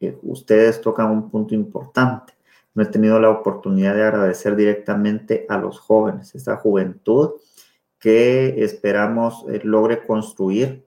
[0.00, 2.32] eh, ustedes tocan un punto importante.
[2.74, 7.34] No he tenido la oportunidad de agradecer directamente a los jóvenes, esa juventud
[8.00, 10.84] que esperamos logre construir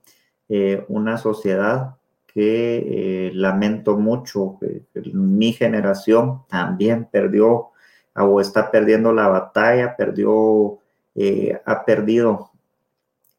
[0.88, 1.97] una sociedad
[2.38, 7.70] que eh, lamento mucho, que, mi generación también perdió
[8.14, 10.78] o está perdiendo la batalla, perdió,
[11.16, 12.52] eh, ha perdido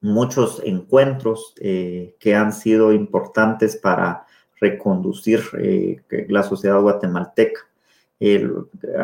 [0.01, 4.25] muchos encuentros eh, que han sido importantes para
[4.59, 5.43] reconducir
[6.27, 7.61] la sociedad guatemalteca.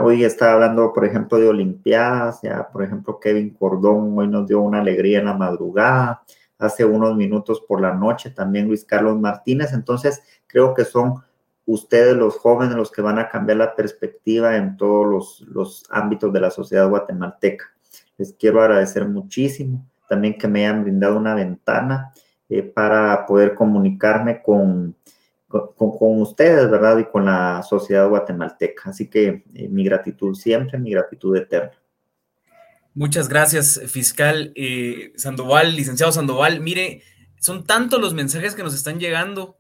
[0.04, 4.60] hoy está hablando, por ejemplo, de Olimpiadas, ya, por ejemplo, Kevin Cordón hoy nos dio
[4.60, 6.22] una alegría en la madrugada,
[6.58, 9.74] hace unos minutos por la noche, también Luis Carlos Martínez.
[9.74, 11.24] Entonces, creo que son
[11.66, 16.40] ustedes los jóvenes los que van a cambiar la perspectiva en todos los, ámbitos de
[16.40, 17.66] la sociedad guatemalteca.
[18.18, 22.14] Les quiero agradecer muchísimo también que me hayan brindado una ventana
[22.48, 24.96] eh, para poder comunicarme con,
[25.48, 27.00] con, ustedes, ¿verdad?
[27.00, 28.92] Y con la sociedad guatemalteca.
[28.92, 31.72] Así que eh, mi gratitud siempre, mi gratitud eterna.
[32.98, 36.62] Muchas gracias, fiscal eh, Sandoval, licenciado Sandoval.
[36.62, 37.04] Mire,
[37.42, 39.58] son tantos los mensajes que nos están llegando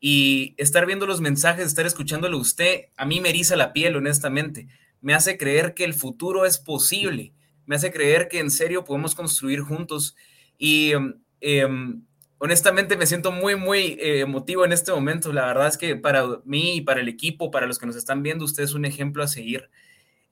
[0.00, 4.68] y estar viendo los mensajes, estar escuchándolo usted, a mí me eriza la piel, honestamente.
[5.00, 7.32] Me hace creer que el futuro es posible,
[7.64, 10.14] me hace creer que en serio podemos construir juntos
[10.58, 10.92] y
[11.40, 12.02] em,
[12.36, 15.32] honestamente me siento muy, muy eh, emotivo en este momento.
[15.32, 18.22] La verdad es que para mí y para el equipo, para los que nos están
[18.22, 19.70] viendo, usted es un ejemplo a seguir.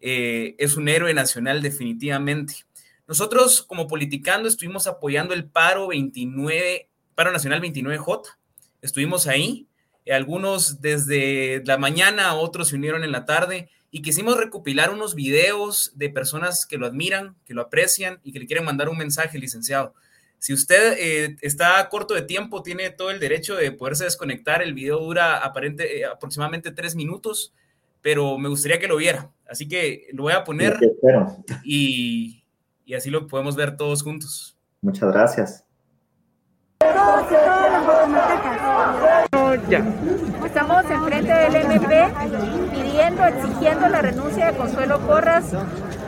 [0.03, 2.67] Eh, es un héroe nacional definitivamente.
[3.07, 8.23] Nosotros como Politicando estuvimos apoyando el paro 29, paro nacional 29J.
[8.83, 9.69] Estuvimos ahí,
[10.11, 15.93] algunos desde la mañana, otros se unieron en la tarde y quisimos recopilar unos videos
[15.95, 19.39] de personas que lo admiran, que lo aprecian y que le quieren mandar un mensaje,
[19.39, 19.95] licenciado.
[20.39, 24.61] Si usted eh, está corto de tiempo, tiene todo el derecho de poderse desconectar.
[24.61, 27.53] El video dura aparente, eh, aproximadamente tres minutos
[28.03, 29.31] pero me gustaría que lo viera.
[29.49, 30.79] Así que lo voy a poner
[31.63, 32.45] y,
[32.85, 34.59] y, así lo podemos ver todos juntos.
[34.81, 35.65] Muchas gracias.
[40.45, 42.13] Estamos enfrente del MP
[42.73, 45.53] pidiendo, exigiendo la renuncia de Consuelo Porras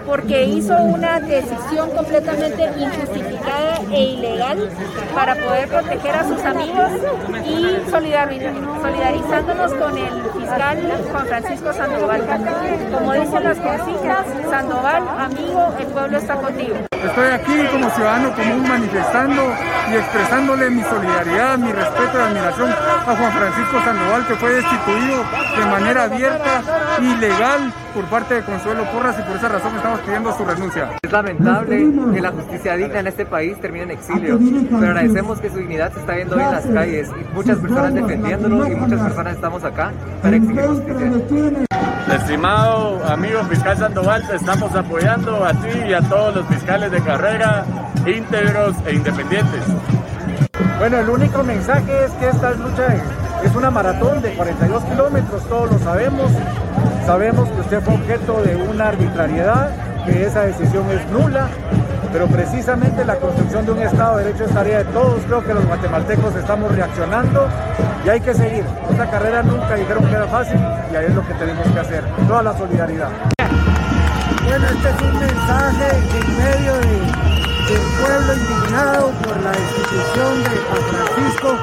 [0.06, 4.70] porque hizo una decisión completamente injustificada e ilegal
[5.14, 6.90] para poder proteger a sus amigos
[7.46, 10.78] y solidarizándonos con el fiscal
[11.10, 12.22] Juan Francisco Sandoval.
[12.92, 16.76] Como dicen las consignas, Sandoval, amigo, el pueblo está contigo.
[16.92, 19.42] Estoy aquí como ciudadano común manifestando
[19.90, 25.16] y expresándole mi solidaridad, mi respeto y admiración a Juan Francisco Sandoval que fue destituido
[25.58, 26.62] de manera abierta
[27.00, 30.90] y legal por parte de Consuelo Porras y por esa razón estamos pidiendo su renuncia.
[31.02, 34.38] Es lamentable que la justicia digna en este país termine en exilio,
[34.70, 37.94] pero agradecemos que su dignidad se está viendo hoy en las calles y muchas personas
[37.94, 40.33] defendiéndolo y muchas personas estamos acá para.
[42.12, 47.00] Estimado amigo fiscal Sandoval, te estamos apoyando a ti y a todos los fiscales de
[47.02, 47.64] carrera
[48.04, 49.62] íntegros e independientes.
[50.80, 52.96] Bueno, el único mensaje es que esta lucha
[53.44, 56.32] es una maratón de 42 kilómetros, todos lo sabemos.
[57.06, 59.70] Sabemos que usted fue objeto de una arbitrariedad,
[60.04, 61.46] que esa decisión es nula,
[62.14, 65.20] pero precisamente la construcción de un Estado de Derecho es tarea de todos.
[65.26, 67.48] Creo que los guatemaltecos estamos reaccionando
[68.06, 68.64] y hay que seguir.
[68.88, 70.60] Esta carrera nunca dijeron que era fácil
[70.92, 72.04] y ahí es lo que tenemos que hacer.
[72.28, 73.08] Toda la solidaridad.
[74.46, 75.88] Bueno, este es un mensaje
[76.20, 81.58] en medio del pueblo indignado por la destitución de Juan Francisco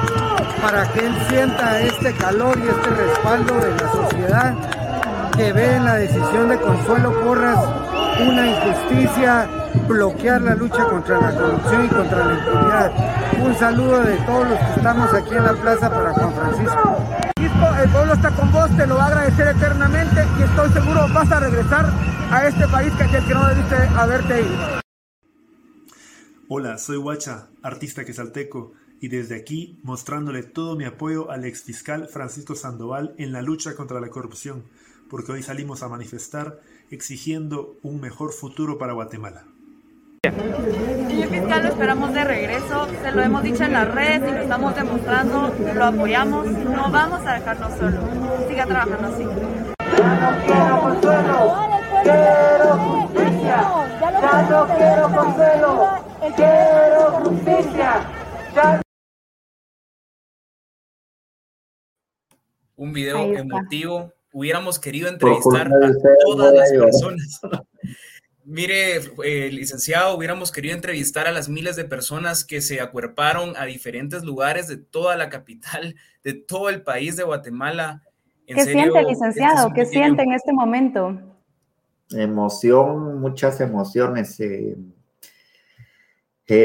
[0.60, 4.54] para que él sienta este calor y este respaldo de la sociedad
[5.34, 7.58] que ve en la decisión de Consuelo Porras
[8.20, 9.48] una injusticia,
[9.88, 13.42] bloquear la lucha contra la corrupción y contra la impunidad.
[13.44, 17.08] Un saludo de todos los que estamos aquí en la plaza para Juan Francisco.
[17.82, 21.32] El pueblo está con vos, te lo va a agradecer eternamente y estoy seguro vas
[21.32, 21.92] a regresar
[22.30, 24.80] a este país que aquel que no debiste haberte ido.
[26.48, 32.54] Hola, soy Huacha, artista quesalteco, y desde aquí mostrándole todo mi apoyo al exfiscal Francisco
[32.54, 34.64] Sandoval en la lucha contra la corrupción,
[35.10, 39.44] porque hoy salimos a manifestar exigiendo un mejor futuro para Guatemala.
[40.24, 44.42] Señor fiscal, lo esperamos de regreso, se lo hemos dicho en las redes y lo
[44.42, 47.98] estamos demostrando, lo apoyamos, no vamos a dejarnos solo.
[48.48, 49.24] Siga trabajando así.
[49.98, 51.68] Ya no quiero consuelo,
[52.04, 53.56] quiero justicia.
[54.00, 55.88] Ya no quiero consuelo,
[56.36, 57.90] quiero justicia.
[62.76, 64.12] Un video emotivo.
[64.32, 65.90] Hubiéramos querido entrevistar a
[66.24, 67.40] todas las personas.
[68.44, 73.66] Mire, eh, licenciado, hubiéramos querido entrevistar a las miles de personas que se acuerparon a
[73.66, 78.02] diferentes lugares de toda la capital, de todo el país de Guatemala.
[78.46, 79.70] ¿Qué siente, licenciado?
[79.72, 81.18] ¿Qué siente en este momento?
[82.10, 84.40] Emoción, muchas emociones.
[84.40, 84.76] Eh,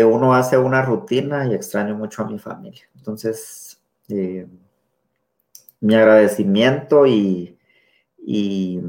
[0.03, 2.89] uno hace una rutina y extraño mucho a mi familia.
[2.95, 4.47] Entonces, eh,
[5.79, 7.57] mi agradecimiento y,
[8.17, 8.79] y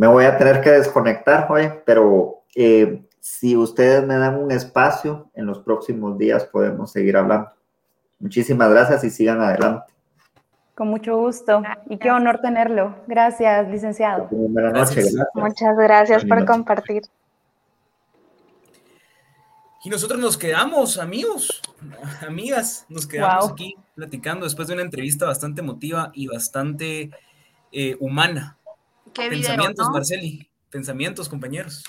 [0.00, 5.30] me voy a tener que desconectar hoy, pero eh, si ustedes me dan un espacio,
[5.34, 7.50] en los próximos días podemos seguir hablando.
[8.18, 9.92] Muchísimas gracias y sigan adelante.
[10.74, 12.96] Con mucho gusto y qué honor tenerlo.
[13.08, 14.26] Gracias, licenciado.
[14.30, 15.14] Buenas noches.
[15.34, 17.02] Muchas gracias por compartir.
[19.84, 21.60] Y nosotros nos quedamos, amigos,
[22.26, 27.10] amigas, nos quedamos aquí platicando después de una entrevista bastante emotiva y bastante
[27.70, 28.56] eh, humana.
[29.14, 30.50] Pensamientos, Marceli.
[30.70, 31.84] Pensamientos, compañeros.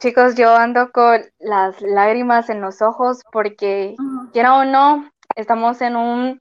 [0.00, 3.96] Chicos, yo ando con las lágrimas en los ojos porque,
[4.32, 6.40] quiera o no, estamos en un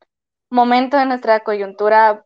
[0.49, 2.23] momento de nuestra coyuntura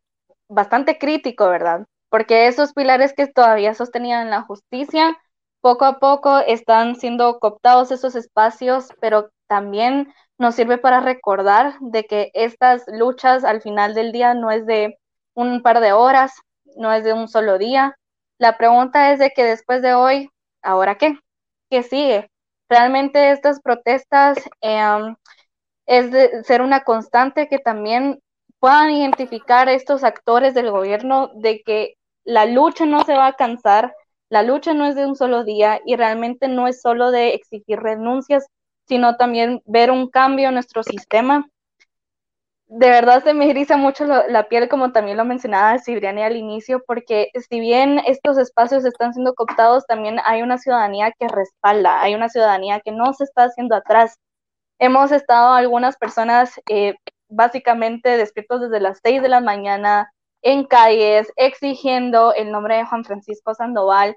[0.49, 1.85] bastante crítico, ¿verdad?
[2.09, 5.17] Porque esos pilares que todavía sostenían la justicia,
[5.61, 12.03] poco a poco están siendo cooptados esos espacios, pero también nos sirve para recordar de
[12.03, 14.97] que estas luchas al final del día no es de
[15.33, 16.33] un par de horas,
[16.77, 17.95] no es de un solo día.
[18.37, 20.29] La pregunta es de que después de hoy,
[20.61, 21.17] ¿ahora qué?
[21.69, 22.29] ¿Qué sigue?
[22.69, 25.15] Realmente estas protestas em,
[25.85, 28.19] es de ser una constante que también
[28.59, 33.93] puedan identificar estos actores del gobierno de que la lucha no se va a cansar,
[34.29, 37.79] la lucha no es de un solo día y realmente no es solo de exigir
[37.79, 38.45] renuncias,
[38.87, 41.47] sino también ver un cambio en nuestro sistema
[42.73, 46.81] de verdad se me eriza mucho la piel, como también lo mencionaba Cibriani al inicio,
[46.87, 52.15] porque si bien estos espacios están siendo cooptados, también hay una ciudadanía que respalda, hay
[52.15, 54.15] una ciudadanía que no se está haciendo atrás.
[54.79, 56.95] Hemos estado algunas personas eh,
[57.27, 60.09] básicamente despiertos desde las seis de la mañana
[60.41, 64.15] en calles exigiendo el nombre de Juan Francisco Sandoval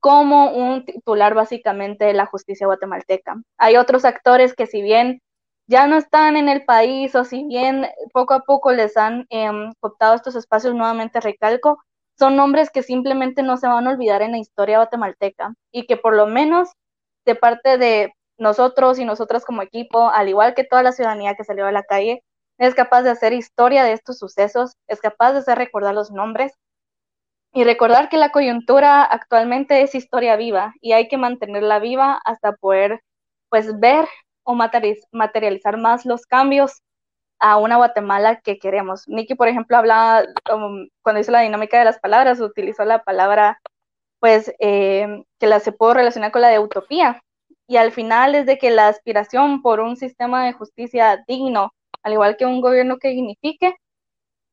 [0.00, 3.42] como un titular básicamente de la justicia guatemalteca.
[3.58, 5.20] Hay otros actores que si bien
[5.70, 9.48] ya no están en el país o si bien poco a poco les han eh,
[9.80, 11.78] optado estos espacios, nuevamente recalco,
[12.18, 15.96] son nombres que simplemente no se van a olvidar en la historia guatemalteca y que
[15.96, 16.70] por lo menos
[17.24, 21.44] de parte de nosotros y nosotras como equipo, al igual que toda la ciudadanía que
[21.44, 22.24] salió a la calle,
[22.58, 26.52] es capaz de hacer historia de estos sucesos, es capaz de hacer recordar los nombres
[27.52, 32.54] y recordar que la coyuntura actualmente es historia viva y hay que mantenerla viva hasta
[32.56, 33.02] poder
[33.50, 34.06] pues ver
[34.44, 36.82] o materializar más los cambios
[37.40, 39.08] a una Guatemala que queremos.
[39.08, 40.24] Nicky, por ejemplo, hablaba,
[41.02, 43.60] cuando hizo la dinámica de las palabras, utilizó la palabra,
[44.20, 47.22] pues, eh, que la se pudo relacionar con la de utopía.
[47.66, 51.72] Y al final es de que la aspiración por un sistema de justicia digno,
[52.02, 53.74] al igual que un gobierno que dignifique,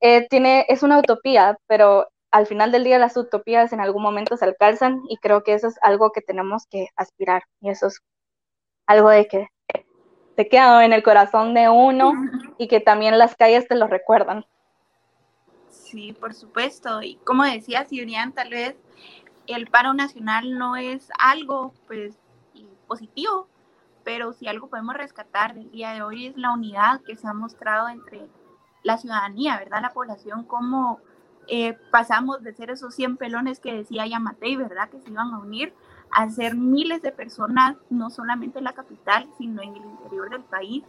[0.02, 4.38] eh, tiene, es una utopía, pero al final del día las utopías en algún momento
[4.38, 8.00] se alcanzan y creo que eso es algo que tenemos que aspirar y eso es
[8.88, 9.48] algo de que
[10.38, 12.14] te queda en el corazón de uno
[12.60, 14.46] y que también las calles te lo recuerdan.
[15.72, 17.02] Sí, por supuesto.
[17.02, 18.76] Y como decía Sirian, tal vez
[19.48, 22.20] el paro nacional no es algo pues
[22.88, 23.48] positivo,
[24.04, 27.34] pero si algo podemos rescatar del día de hoy es la unidad que se ha
[27.34, 28.30] mostrado entre
[28.84, 29.82] la ciudadanía, ¿verdad?
[29.82, 31.00] La población, cómo
[31.48, 34.88] eh, pasamos de ser esos 100 pelones que decía Yamatei, ¿verdad?
[34.92, 35.74] Que se iban a unir
[36.12, 40.44] a ser miles de personas, no solamente en la capital, sino en el interior del
[40.44, 40.84] país,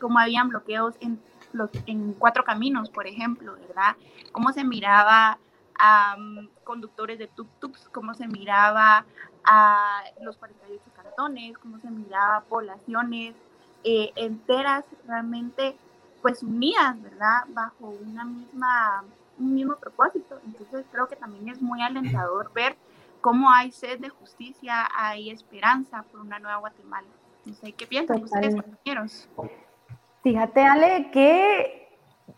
[0.00, 1.20] como habían bloqueos en,
[1.52, 3.96] los, en cuatro caminos, por ejemplo, ¿verdad?
[4.32, 5.38] Cómo se miraba
[5.78, 6.16] a
[6.64, 9.04] conductores de tuk-tuks, cómo se miraba
[9.44, 13.34] a los 48 cantones, cómo se miraba poblaciones
[13.82, 15.76] eh, enteras realmente
[16.20, 17.44] pues unidas, ¿verdad?
[17.48, 19.04] Bajo una misma,
[19.38, 20.38] un mismo propósito.
[20.44, 22.76] Entonces creo que también es muy alentador ver
[23.20, 27.06] cómo hay sed de justicia, hay esperanza por una nueva Guatemala.
[27.44, 29.28] No sé, ¿qué piensan ustedes, compañeros?
[30.22, 31.88] Fíjate, Ale, que,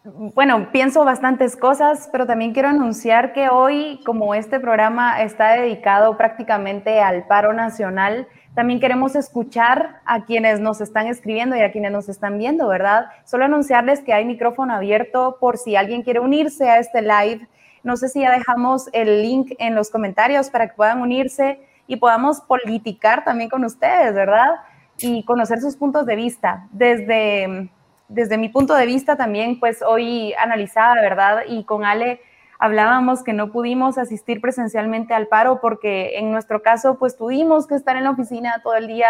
[0.05, 6.16] bueno, pienso bastantes cosas, pero también quiero anunciar que hoy, como este programa está dedicado
[6.16, 11.91] prácticamente al paro nacional, también queremos escuchar a quienes nos están escribiendo y a quienes
[11.91, 13.07] nos están viendo, ¿verdad?
[13.24, 17.49] Solo anunciarles que hay micrófono abierto por si alguien quiere unirse a este live.
[17.83, 21.97] No sé si ya dejamos el link en los comentarios para que puedan unirse y
[21.97, 24.57] podamos politicar también con ustedes, ¿verdad?
[24.99, 26.68] Y conocer sus puntos de vista.
[26.70, 27.68] Desde,
[28.09, 31.43] desde mi punto de vista también, pues hoy analizada, ¿verdad?
[31.49, 32.20] Y con Ale
[32.62, 37.74] hablábamos que no pudimos asistir presencialmente al paro porque en nuestro caso pues tuvimos que
[37.74, 39.09] estar en la oficina todo el día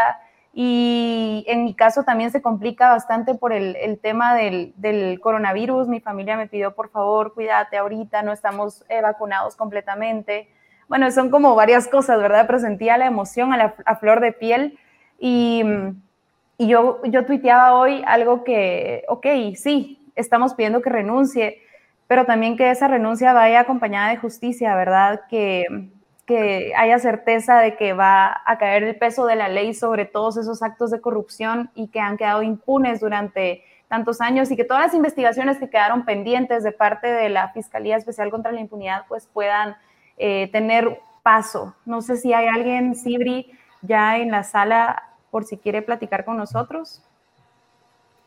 [0.54, 5.88] y en mi caso también se complica bastante por el, el tema del, del, coronavirus.
[5.88, 10.48] Mi familia me pidió por favor cuídate ahorita, no estamos eh, vacunados completamente.
[10.88, 12.46] Bueno, son como varias cosas, ¿verdad?
[12.46, 14.78] Pero sentía la emoción a, la, a flor de piel
[15.18, 15.64] y,
[16.58, 19.26] y yo, yo tuiteaba hoy algo que, ok,
[19.56, 21.62] sí, estamos pidiendo que renuncie,
[22.06, 25.22] pero también que esa renuncia vaya acompañada de justicia, ¿verdad?
[25.30, 25.64] Que,
[26.26, 30.36] que haya certeza de que va a caer el peso de la ley sobre todos
[30.36, 34.84] esos actos de corrupción y que han quedado impunes durante tantos años y que todas
[34.84, 39.26] las investigaciones que quedaron pendientes de parte de la Fiscalía Especial contra la Impunidad pues
[39.26, 39.76] puedan
[40.16, 41.74] eh, tener paso.
[41.84, 43.52] No sé si hay alguien, Sibri,
[43.82, 47.02] ya en la sala por si quiere platicar con nosotros.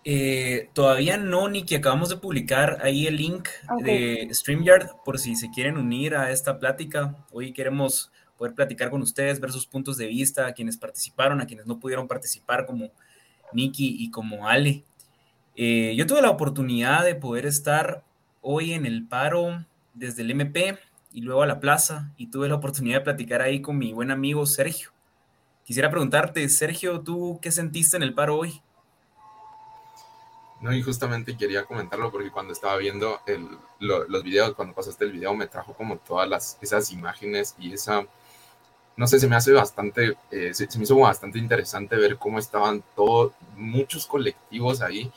[0.07, 4.27] Eh, todavía no, ni que acabamos de publicar ahí el link okay.
[4.27, 7.15] de StreamYard por si se quieren unir a esta plática.
[7.31, 11.47] Hoy queremos poder platicar con ustedes, ver sus puntos de vista, a quienes participaron, a
[11.47, 12.91] quienes no pudieron participar, como
[13.51, 14.83] Nikki y como Ale.
[15.55, 18.03] Eh, yo tuve la oportunidad de poder estar
[18.41, 20.77] hoy en el paro desde el MP
[21.13, 24.11] y luego a la plaza y tuve la oportunidad de platicar ahí con mi buen
[24.11, 24.91] amigo Sergio.
[25.63, 28.61] Quisiera preguntarte, Sergio, ¿tú qué sentiste en el paro hoy?
[30.61, 33.47] No, y justamente quería comentarlo porque cuando estaba viendo el,
[33.79, 37.73] lo, los videos, cuando pasaste el video, me trajo como todas las, esas imágenes y
[37.73, 38.05] esa,
[38.95, 42.39] no sé, se me hace bastante, eh, se, se, me hizo bastante interesante ver cómo
[42.39, 45.11] estaban todos, muchos colectivos ahí.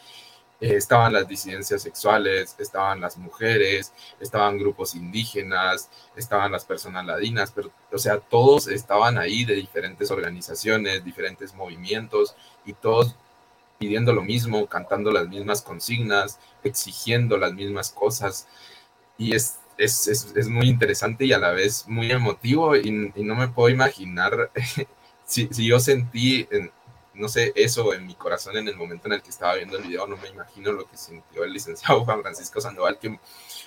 [0.61, 7.53] Eh, estaban las disidencias sexuales, estaban las mujeres, estaban grupos indígenas, estaban las personas ladinas,
[7.53, 12.35] pero, o sea, todos estaban ahí de diferentes organizaciones, diferentes movimientos
[12.67, 13.15] y todos
[13.79, 18.49] pidiendo lo mismo, cantando las mismas consignas, exigiendo las mismas cosas.
[19.17, 23.23] Y es, es, es, es muy interesante y a la vez muy emotivo y, y
[23.23, 24.51] no me puedo imaginar
[25.25, 26.71] si, si, yo sentí, en,
[27.15, 29.85] no sé, eso en mi corazón en el momento en el que estaba viendo el
[29.85, 33.19] video, no me imagino lo que sintió el licenciado Juan Francisco Sandoval, que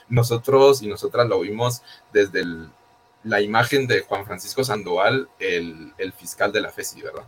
[0.10, 1.82] nosotros y nosotras lo vimos
[2.12, 2.70] desde el,
[3.24, 7.26] la imagen de Juan Francisco Sandoval, el, el fiscal de la FESI, ¿verdad?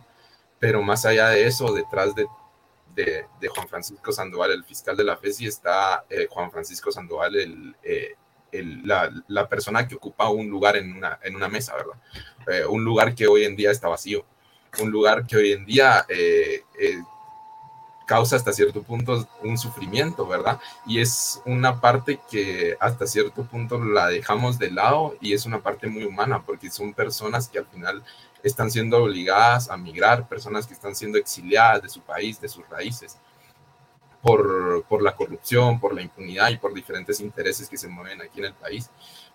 [0.58, 2.26] Pero más allá de eso, detrás de
[2.94, 8.14] de, Juan Francisco Sandoval, el fiscal de la FESI, está eh, Juan Francisco Sandoval, eh,
[9.28, 11.96] la, persona que ocupa un lugar en una, en una mesa, ¿verdad?
[12.46, 14.24] Eh, un lugar que hoy en día está vacío,
[14.80, 16.62] un lugar que hoy en día eh,
[18.06, 20.60] causa hasta cierto punto un sufrimiento, ¿verdad?
[20.86, 25.60] Y es una parte que hasta cierto punto la dejamos de lado y es una
[25.60, 28.02] parte muy humana porque son personas que al final
[28.44, 32.68] están siendo obligadas a migrar, personas que están siendo exiliadas de su país, de sus
[32.68, 33.18] raíces,
[34.22, 38.40] por, por, la corrupción, por la impunidad y por diferentes intereses que se mueven aquí
[38.40, 38.90] en el país.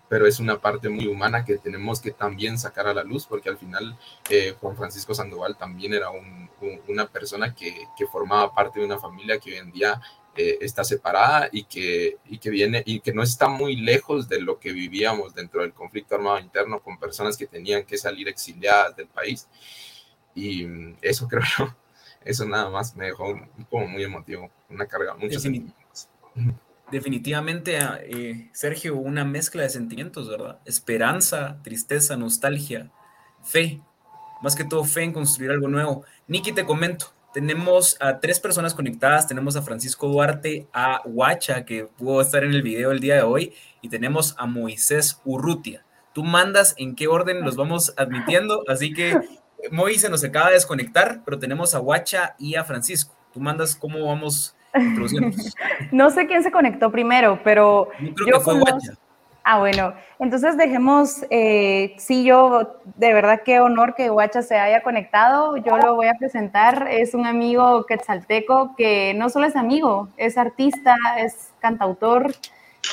[0.08, 3.48] Pero es una parte muy humana que tenemos que también sacar a la luz, porque
[3.48, 3.96] al final
[4.28, 8.86] eh, Juan Francisco Sandoval también era un, un, una persona que, que formaba parte de
[8.86, 10.00] una familia que hoy en día
[10.36, 14.40] eh, está separada y que, y que viene y que no está muy lejos de
[14.40, 18.96] lo que vivíamos dentro del conflicto armado interno con personas que tenían que salir exiliadas
[18.96, 19.48] del país.
[20.34, 20.66] Y
[21.02, 21.76] eso creo yo,
[22.24, 23.34] eso nada más me dejó
[23.68, 25.74] como muy emotivo, una carga, Definitivamente.
[26.90, 30.58] Definitivamente, eh, Sergio, una mezcla de sentimientos, ¿verdad?
[30.64, 32.90] Esperanza, tristeza, nostalgia,
[33.44, 33.80] fe,
[34.42, 36.04] más que todo fe en construir algo nuevo.
[36.26, 39.26] Niki, te comento, tenemos a tres personas conectadas.
[39.26, 43.22] Tenemos a Francisco Duarte, a Huacha, que pudo estar en el video el día de
[43.22, 45.84] hoy, y tenemos a Moisés Urrutia.
[46.12, 49.16] Tú mandas en qué orden los vamos admitiendo, así que
[49.70, 53.14] Moisés se nos acaba de desconectar, pero tenemos a Huacha y a Francisco.
[53.32, 55.36] Tú mandas cómo vamos introduciendo.
[55.92, 58.64] no sé quién se conectó primero, pero yo, creo yo que fue como...
[58.64, 58.94] Huacha.
[59.42, 64.82] Ah, bueno, entonces dejemos, eh, sí, yo de verdad qué honor que Guacha se haya
[64.82, 65.56] conectado.
[65.56, 66.88] Yo lo voy a presentar.
[66.90, 72.32] Es un amigo quetzalteco que no solo es amigo, es artista, es cantautor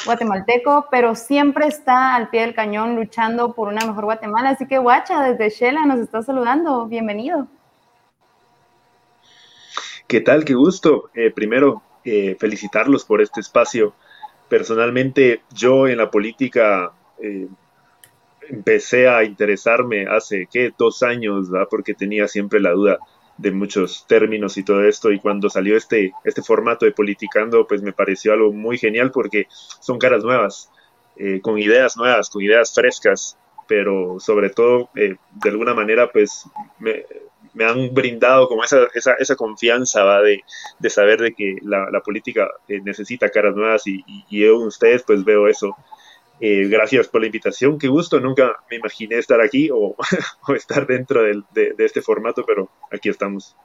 [0.05, 4.51] guatemalteco, pero siempre está al pie del cañón luchando por una mejor Guatemala.
[4.51, 6.87] Así que Guacha, desde Shela nos está saludando.
[6.87, 7.47] Bienvenido.
[10.07, 10.45] ¿Qué tal?
[10.45, 11.09] Qué gusto.
[11.13, 13.93] Eh, primero, eh, felicitarlos por este espacio
[14.49, 16.91] Personalmente, yo en la política
[17.21, 17.47] eh,
[18.49, 20.71] empecé a interesarme hace, ¿qué?
[20.77, 21.49] Dos años.
[21.69, 22.99] Porque tenía siempre la duda
[23.37, 25.11] de muchos términos y todo esto.
[25.11, 29.47] Y cuando salió este, este formato de Politicando, pues me pareció algo muy genial porque
[29.49, 30.71] son caras nuevas,
[31.17, 33.37] eh, con ideas nuevas, con ideas frescas,
[33.67, 36.45] pero sobre todo, eh, de alguna manera, pues
[36.79, 37.05] me,
[37.57, 40.21] me han brindado como esa, esa, esa confianza ¿va?
[40.21, 40.43] De,
[40.79, 44.67] de, saber de que la, la política eh, necesita caras nuevas y, y, yo en
[44.67, 45.75] ustedes pues veo eso.
[46.39, 49.95] Eh, gracias por la invitación, qué gusto, nunca me imaginé estar aquí o,
[50.47, 53.55] o estar dentro de, de, de, este formato, pero aquí estamos.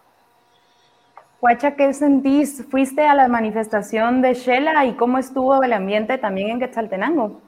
[1.43, 2.65] Huacha, ¿qué sentís?
[2.71, 7.43] ¿Fuiste a la manifestación de Shela y cómo estuvo el ambiente también en Quetzaltenango?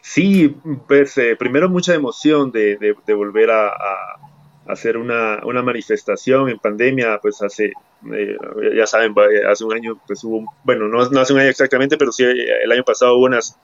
[0.00, 4.33] Sí, pues eh, primero mucha emoción de, de, de volver a, a,
[4.66, 7.72] hacer una, una, manifestación en pandemia, pues hace,
[8.12, 8.36] eh,
[8.74, 9.14] ya saben,
[9.48, 12.84] hace un año, pues hubo, bueno, no, hace un año exactamente, pero sí el año
[12.84, 13.58] pasado hubo unas,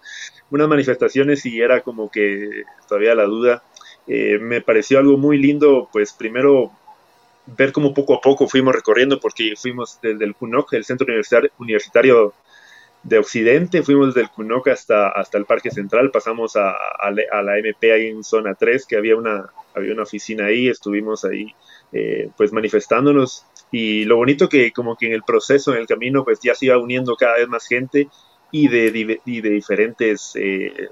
[0.50, 3.62] unas manifestaciones y era como que todavía la duda.
[4.06, 6.72] Eh, me pareció algo muy lindo, pues primero
[7.46, 11.06] ver cómo poco a poco fuimos recorriendo, porque fuimos desde el CUNOC, el Centro
[11.58, 12.34] Universitario,
[13.02, 17.42] de Occidente, fuimos desde el CUNOC hasta, hasta el Parque Central, pasamos a, a, a,
[17.42, 21.54] la MP ahí en zona 3, que había una, había una oficina ahí, estuvimos ahí
[21.92, 23.46] eh, pues manifestándonos.
[23.72, 26.66] Y lo bonito que como que en el proceso, en el camino, pues ya se
[26.66, 28.08] iba uniendo cada vez más gente
[28.50, 30.88] y de, y diferentes eh,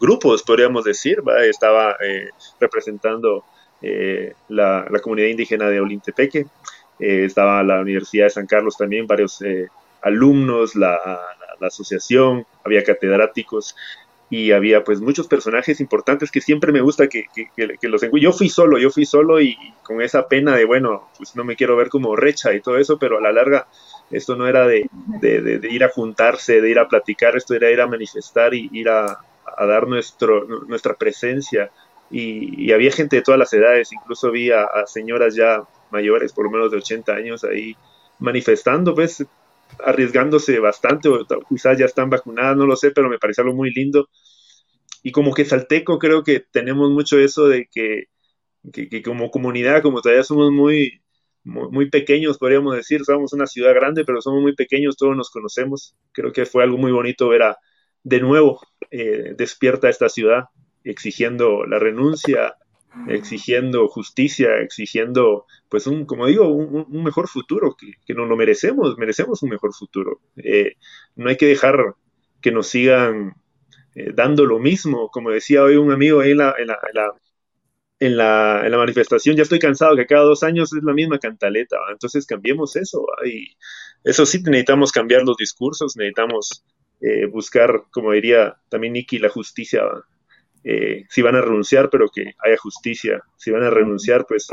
[0.00, 3.44] grupos, podríamos decir, estaba eh, representando
[3.82, 6.46] eh, la, la, comunidad indígena de Olintepeque,
[6.98, 9.40] eh, estaba la Universidad de San Carlos también, varios
[10.02, 10.98] alumnos, la,
[11.60, 13.76] la, asociación, había catedráticos
[14.30, 18.00] y había pues muchos personajes importantes que siempre me gusta que, que, que, que los
[18.12, 21.56] Yo fui solo, yo fui solo y, con esa pena de, bueno, pues no me
[21.56, 23.66] quiero ver como recha y todo eso, pero a la larga
[24.12, 24.88] esto no era de,
[25.20, 28.54] de, de, de ir a juntarse, de ir a platicar, esto era ir a manifestar
[28.54, 29.18] y ir a,
[29.56, 31.70] a dar nuestro, nuestra presencia.
[32.08, 36.32] Y, y, había gente de todas las edades, incluso vi a, a señoras ya mayores,
[36.32, 37.76] por lo menos de 80 años, ahí
[38.18, 39.24] manifestando, pues
[39.84, 43.72] arriesgándose bastante, o quizás ya están vacunadas, no lo sé, pero me parece algo muy
[43.72, 44.08] lindo.
[45.02, 48.04] Y como que Salteco creo que tenemos mucho eso de que,
[48.72, 51.02] que, como comunidad, como todavía somos muy,
[51.44, 55.30] muy, muy, pequeños, podríamos decir, somos una ciudad grande, pero somos muy pequeños, todos nos
[55.30, 55.94] conocemos.
[56.12, 57.58] Creo que fue algo muy bonito ver a,
[58.02, 58.60] de nuevo,
[58.90, 60.44] eh, despierta esta ciudad,
[60.84, 62.56] exigiendo la renuncia,
[63.08, 68.98] exigiendo justicia, exigiendo, pues, un, como digo, un, mejor futuro, que, que nos lo merecemos,
[68.98, 70.20] merecemos un mejor futuro.
[70.36, 70.74] Eh,
[71.14, 71.94] no hay que dejar
[72.42, 73.34] que nos sigan
[73.94, 76.94] eh, dando lo mismo, como decía hoy un amigo ahí en la, en la, en
[76.94, 77.12] la
[78.02, 82.24] en la, manifestación, ya estoy cansado que cada dos años es la misma cantaleta, entonces
[82.24, 83.58] cambiemos eso, y
[84.04, 86.64] eso sí necesitamos cambiar los discursos, necesitamos
[87.02, 89.82] eh, buscar, como diría también Nicky, la justicia,
[91.10, 94.48] si van a renunciar, pero que haya justicia, si van a renunciar, pues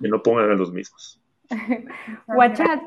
[0.00, 1.20] que no pongan a los mismos.
[2.26, 2.80] Guachat,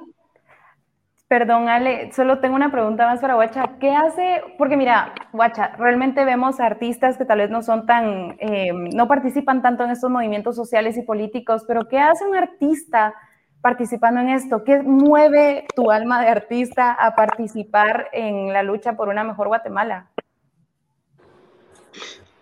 [1.34, 3.80] Perdón, Ale, solo tengo una pregunta más para Guacha.
[3.80, 4.44] ¿Qué hace?
[4.56, 9.64] Porque mira, Guacha, realmente vemos artistas que tal vez no son tan, eh, no participan
[9.64, 13.16] tanto en estos movimientos sociales y políticos, pero ¿qué hace un artista
[13.62, 14.64] participando en esto?
[14.64, 20.12] ¿Qué mueve tu alma de artista a participar en la lucha por una mejor Guatemala?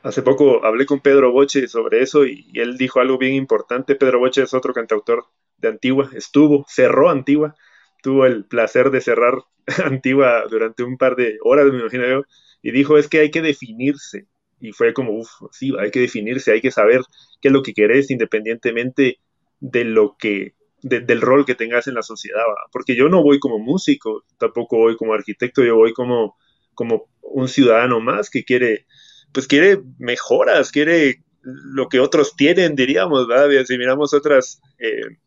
[0.04, 3.96] Hace poco hablé con Pedro Boche sobre eso y, él dijo algo bien importante.
[3.96, 5.26] Pedro Boche es otro cantautor
[5.58, 7.56] de Antigua, estuvo, cerró Antigua
[8.02, 9.36] tuvo el placer de cerrar
[9.86, 12.24] Antigua durante un par de horas, me imagino yo,
[12.62, 14.28] y dijo, es que hay que definirse.
[14.60, 17.02] Y fue como, uff, sí, hay que definirse, hay que saber
[17.42, 19.20] qué es lo que querés independientemente
[19.60, 23.40] de lo que, de, del rol que tengas en la sociedad, porque yo no voy
[23.40, 26.38] como músico, tampoco voy como arquitecto, yo voy como,
[26.76, 28.86] como un ciudadano más que quiere,
[29.32, 33.50] pues quiere mejoras, quiere lo que otros tienen, diríamos, ¿verdad?
[33.66, 35.18] Si miramos otras eh,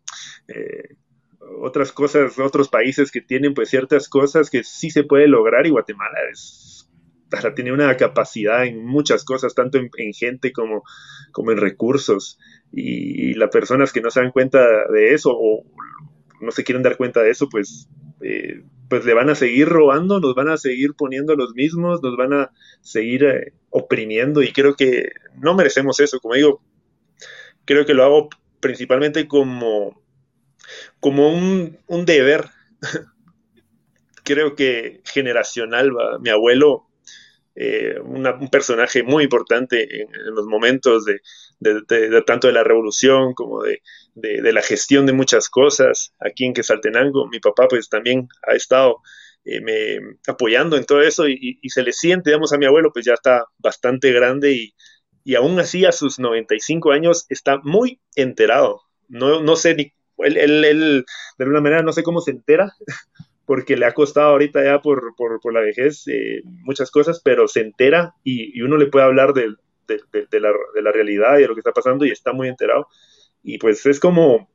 [0.48, 0.96] eh,
[1.60, 5.70] otras cosas, otros países que tienen pues ciertas cosas que sí se puede lograr y
[5.70, 6.88] Guatemala es,
[7.54, 10.82] tiene una capacidad en muchas cosas, tanto en, en gente como,
[11.32, 12.38] como en recursos.
[12.72, 14.60] Y, y las personas que no se dan cuenta
[14.92, 15.64] de eso o
[16.40, 17.88] no se quieren dar cuenta de eso, pues,
[18.24, 22.16] eh, pues le van a seguir robando, nos van a seguir poniendo los mismos, nos
[22.16, 22.50] van a
[22.80, 26.62] seguir eh, oprimiendo y creo que no merecemos eso, como digo,
[27.66, 28.28] creo que lo hago
[28.60, 30.02] principalmente como,
[31.00, 32.46] como un, deber,
[34.24, 36.86] creo que generacional, mi abuelo,
[37.56, 41.20] eh, un personaje muy importante en, los momentos de,
[42.26, 43.80] tanto de la revolución como de,
[44.14, 47.28] la gestión de muchas cosas aquí en Quesaltenango.
[47.28, 48.98] Mi papá pues también ha estado
[49.44, 53.04] eh, me, apoyando en todo eso y, se le siente, digamos, a mi abuelo pues
[53.04, 54.74] ya está bastante grande y,
[55.24, 58.82] y aún así a sus 95 años está muy enterado.
[59.08, 61.04] No, no sé ni, él, él,
[61.38, 62.72] de alguna manera no sé cómo se entera,
[63.46, 67.48] porque le ha costado ahorita ya por, por, por la vejez eh, muchas cosas, pero
[67.48, 69.54] se entera y, y uno le puede hablar de,
[69.86, 72.88] de, la, realidad y de lo que está pasando y está muy enterado.
[73.42, 74.48] Y pues es como,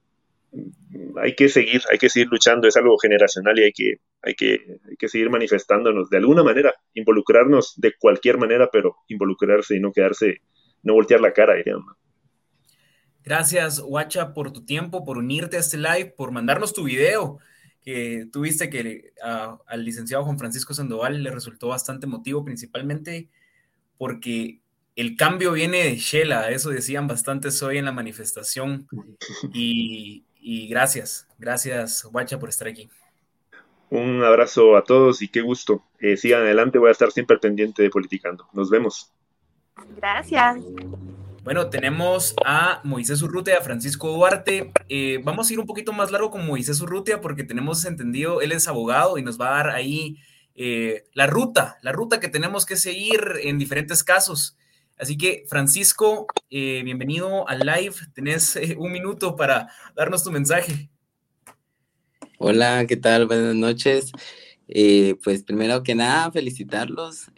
[1.22, 4.80] hay que seguir, hay que seguir luchando, es algo generacional y hay que, hay que,
[4.90, 9.92] hay que seguir manifestándonos de alguna manera, involucrarnos de cualquier manera, pero involucrarse y no
[9.92, 10.42] quedarse
[10.84, 11.94] no voltear la cara, diríamos.
[13.24, 17.38] Gracias, Guacha, por tu tiempo, por unirte a este live, por mandarnos tu video,
[17.82, 23.30] que tuviste que al licenciado Juan Francisco Sandoval le resultó bastante emotivo, principalmente
[23.98, 24.62] porque
[25.00, 28.88] el cambio viene de Shela, eso decían bastantes hoy en la manifestación.
[29.54, 32.90] Y, gracias, gracias, Guacha, por estar aquí.
[33.90, 35.84] Un abrazo a todos y qué gusto.
[36.00, 38.48] Eh, sigan adelante, voy a estar siempre pendiente de Politicando.
[38.54, 39.12] Nos vemos.
[39.96, 40.58] Gracias.
[41.44, 44.72] Bueno, tenemos a Moisés Urrutia, a Francisco Duarte.
[44.90, 48.52] Eh, vamos a ir un poquito más largo con Moisés Urrutia porque tenemos entendido, él
[48.52, 50.18] es abogado y nos va a dar ahí
[50.56, 54.58] eh, la ruta, la ruta que tenemos que seguir en diferentes casos.
[55.00, 57.96] Así que, Francisco, eh, bienvenido al live.
[58.14, 60.90] Tenés un minuto para darnos tu mensaje.
[62.38, 63.26] Hola, ¿qué tal?
[63.26, 64.12] Buenas noches.
[65.24, 67.32] pues primero que nada, felicitarlos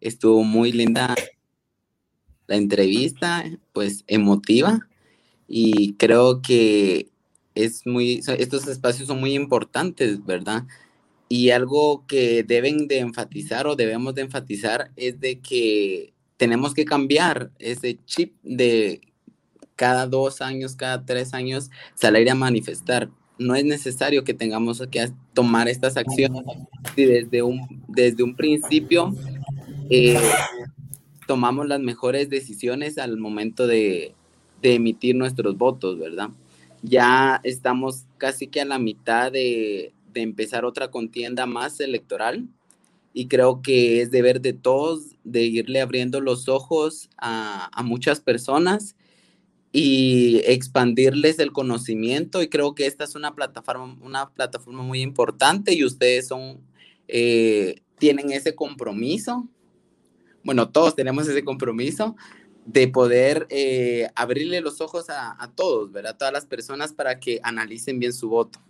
[0.00, 1.14] estuvo muy linda
[2.46, 4.88] la entrevista, pues emotiva
[5.48, 7.08] y creo que
[7.54, 10.64] es muy, estos espacios son muy importantes, ¿verdad?
[11.28, 16.11] Y algo que deben de enfatizar o debemos de enfatizar es de que
[16.42, 19.00] tenemos que cambiar ese chip de
[19.76, 23.08] cada dos años, cada tres años salir a manifestar.
[23.38, 26.42] No es necesario que tengamos que tomar estas acciones
[26.96, 29.14] y desde un, desde un principio
[29.88, 30.18] eh,
[31.28, 34.12] tomamos las mejores decisiones al momento de,
[34.62, 36.30] emitir nuestros votos, ¿verdad?
[36.82, 42.48] Ya estamos casi que a la mitad de, empezar otra contienda más electoral
[43.12, 48.96] y creo que es deber de todos de irle abriendo los ojos a, muchas personas
[49.72, 55.74] y expandirles el conocimiento y creo que esta es una plataforma, una plataforma muy importante
[55.74, 56.60] y ustedes son,
[57.08, 59.48] eh, tienen ese compromiso
[60.44, 62.16] bueno, todos tenemos ese compromiso
[62.64, 66.12] de poder eh, abrirle los ojos a, todos, ¿verdad?
[66.12, 68.60] A todas las personas para que analicen bien su voto.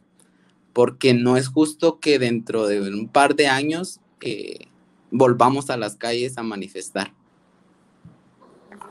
[0.72, 4.68] Porque no es justo que dentro de un par de años eh,
[5.10, 7.12] volvamos a las calles a manifestar.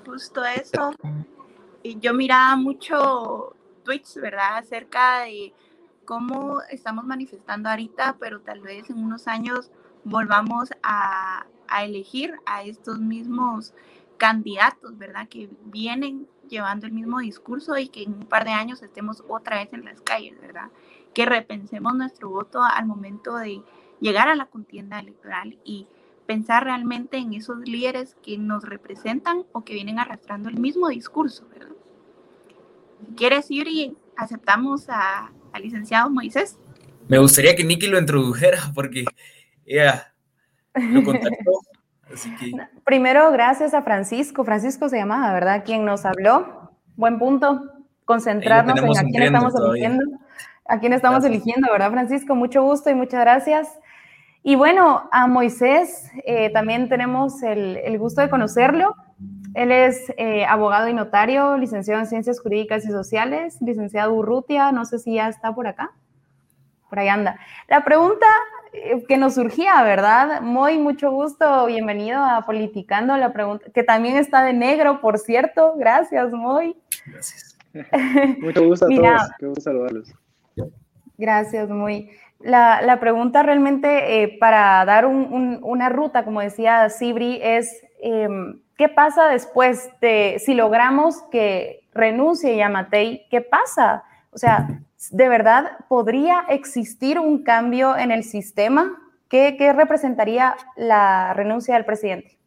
[0.05, 0.93] Justo eso.
[1.83, 4.57] Y yo miraba mucho tweets, ¿verdad?
[4.57, 5.53] Acerca de
[6.05, 9.71] cómo estamos manifestando ahorita, pero tal vez en unos años
[10.03, 13.73] volvamos a, a elegir a estos mismos
[14.17, 15.27] candidatos, ¿verdad?
[15.27, 19.57] Que vienen llevando el mismo discurso y que en un par de años estemos otra
[19.57, 20.69] vez en las calles, ¿verdad?
[21.13, 23.63] Que repensemos nuestro voto al momento de
[24.01, 25.87] llegar a la contienda electoral y
[26.25, 31.47] pensar realmente en esos líderes que nos representan o que vienen arrastrando el mismo discurso,
[31.49, 31.75] ¿verdad?
[33.15, 36.57] ¿Quieres ir y aceptamos al licenciado Moisés?
[37.07, 39.05] Me gustaría que Nicky lo introdujera porque
[39.65, 40.13] ella
[42.85, 44.43] Primero, gracias a Francisco.
[44.43, 45.63] Francisco se llamaba, ¿verdad?
[45.65, 46.71] Quien nos habló.
[46.95, 47.63] Buen punto.
[48.05, 50.03] Concentrarnos en a quién estamos eligiendo.
[50.65, 52.35] A quién estamos eligiendo, ¿verdad, Francisco?
[52.35, 53.67] Mucho gusto y muchas gracias.
[54.43, 58.95] Y bueno, a Moisés eh, también tenemos el, gusto de conocerlo.
[59.53, 64.85] Él es eh, abogado y notario, licenciado en Ciencias Jurídicas y Sociales, licenciado Urrutia, no
[64.85, 65.91] sé si ya está por acá.
[66.89, 67.39] Por ahí anda.
[67.67, 68.25] La pregunta
[68.73, 70.41] eh, que nos surgía, ¿verdad?
[70.41, 75.75] Muy, mucho gusto, bienvenido a Politicando, la pregunta, que también está de negro, por cierto,
[75.77, 76.75] gracias, Moy.
[77.05, 77.57] Gracias.
[78.41, 80.13] mucho gusto a todos, qué gusto saludarlos.
[81.17, 82.09] Gracias, muy.
[82.43, 89.27] La, pregunta realmente eh, para dar una ruta, como decía Sibri, es em, ¿qué pasa
[89.27, 93.27] después de si logramos que renuncie Yamatei?
[93.29, 94.03] ¿Qué pasa?
[94.31, 94.67] O sea,
[95.09, 99.01] ¿De verdad podría existir un cambio en el sistema?
[99.27, 102.37] ¿Qué, representaría la renuncia del presidente?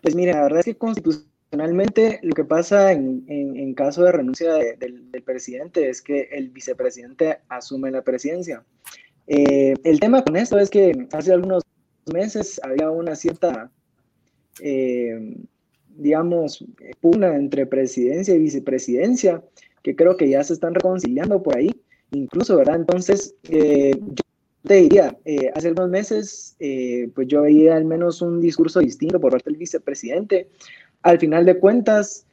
[0.00, 5.22] Pues mira, la verdad es que constitucionalmente lo que pasa en, caso de renuncia del,
[5.24, 8.64] presidente es que el vicepresidente asume la presidencia.
[9.26, 11.62] Eh, el tema con esto es que hace algunos
[12.12, 13.70] meses había una cierta,
[14.60, 15.36] eh,
[15.88, 16.64] digamos,
[17.00, 19.42] pugna entre presidencia y vicepresidencia,
[19.82, 21.70] que creo que ya se están reconciliando por ahí,
[22.10, 22.76] incluso, ¿verdad?
[22.76, 24.22] Entonces, eh, yo
[24.66, 25.16] te diría,
[25.54, 26.56] hace algunos meses,
[27.14, 30.48] pues yo veía al menos un discurso distinto por parte del vicepresidente.
[31.02, 32.26] Al final de cuentas...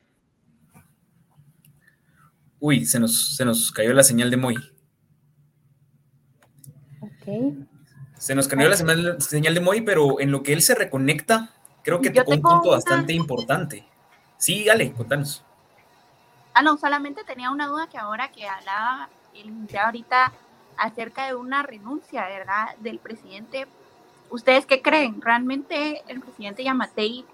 [2.59, 4.55] Uy, se nos, se nos cayó la señal de Moy.
[6.99, 7.68] Ok.
[8.18, 11.53] Se nos cambió la señal, de Moy, pero en lo que él se reconecta,
[11.84, 13.86] creo que tocó un punto bastante importante.
[14.38, 15.43] Sí, dale, contanos.
[16.53, 20.32] Ah, no, solamente tenía una duda que ahora que hablaba el licenciado ahorita
[20.78, 23.68] acerca de una renuncia, ¿verdad?, del presidente.
[24.30, 25.22] ¿Ustedes qué creen?
[25.22, 27.26] ¿Realmente el presidente Yamatei,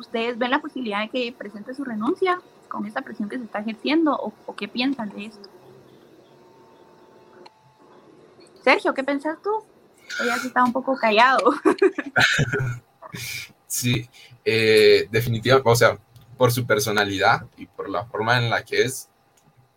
[0.00, 3.60] ustedes ven la posibilidad de que presente su renuncia con esta presión que se está
[3.60, 5.48] ejerciendo o, qué piensan de esto?
[8.62, 9.50] Sergio, ¿qué piensas tú?
[10.22, 11.54] Ella sí está un poco callado.
[13.66, 14.08] sí,
[14.44, 15.98] eh, definitivamente, o sea,
[16.36, 19.08] por su personalidad y por la forma en la que es,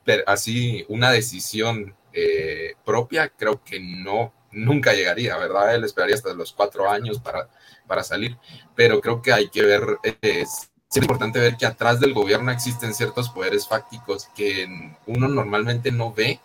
[0.04, 5.76] pero así una decisión eh, propia, creo que no, nunca llegaría, ¿verdad?
[5.76, 7.50] Él esperaría hasta los cuatro años para,
[7.88, 8.38] para salir,
[8.76, 13.30] pero creo que hay que ver, es, importante ver que atrás del gobierno existen ciertos
[13.30, 14.68] poderes fácticos que
[15.08, 16.40] uno normalmente no ve,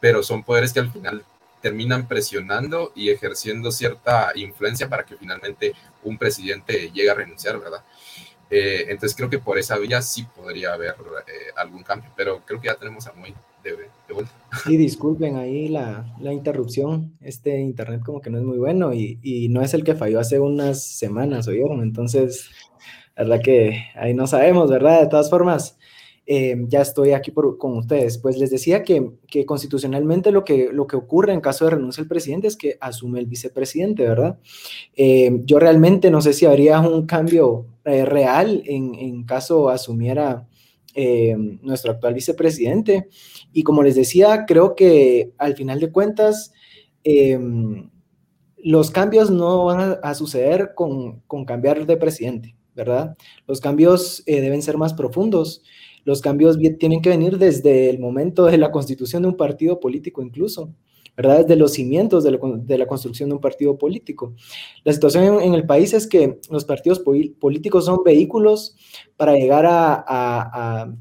[0.00, 1.24] pero son poderes que al final
[1.60, 7.84] terminan presionando y ejerciendo cierta influencia para que finalmente un presidente llegue a renunciar, ¿verdad?
[8.48, 10.96] Eh, entonces creo que por esa vía sí podría haber
[11.26, 14.32] eh, algún cambio, pero creo que ya tenemos a muy de, vuelta.
[14.64, 19.18] Sí, disculpen ahí la, la, interrupción, este internet como que no es muy bueno y,
[19.22, 21.82] y, no es el que falló hace unas semanas, ¿oyeron?
[21.82, 22.50] Entonces,
[23.16, 25.02] la verdad que ahí no sabemos, ¿verdad?
[25.02, 25.78] De todas formas,
[26.32, 28.16] eh, ya estoy aquí con ustedes.
[28.18, 29.10] Pues les decía que,
[29.46, 33.18] constitucionalmente lo que, lo que ocurre en caso de renuncia del presidente es que asume
[33.18, 34.38] el vicepresidente, ¿verdad?
[34.94, 40.46] Eh, yo realmente no sé si habría un cambio eh, real en, caso asumiera
[41.62, 43.08] nuestro actual vicepresidente.
[43.52, 46.52] Y como les decía, creo que al final de cuentas,
[48.58, 53.16] los cambios no van a, suceder con, con, cambiar de presidente, ¿verdad?
[53.46, 55.62] Los cambios deben ser más profundos
[56.04, 60.22] los cambios tienen que venir desde el momento de la constitución de un partido político
[60.22, 60.74] incluso,
[61.16, 61.40] ¿verdad?
[61.40, 64.34] Desde los cimientos de la, construcción de un partido político.
[64.84, 68.76] La situación en, el país es que los partidos políticos son vehículos
[69.16, 70.94] para llegar a,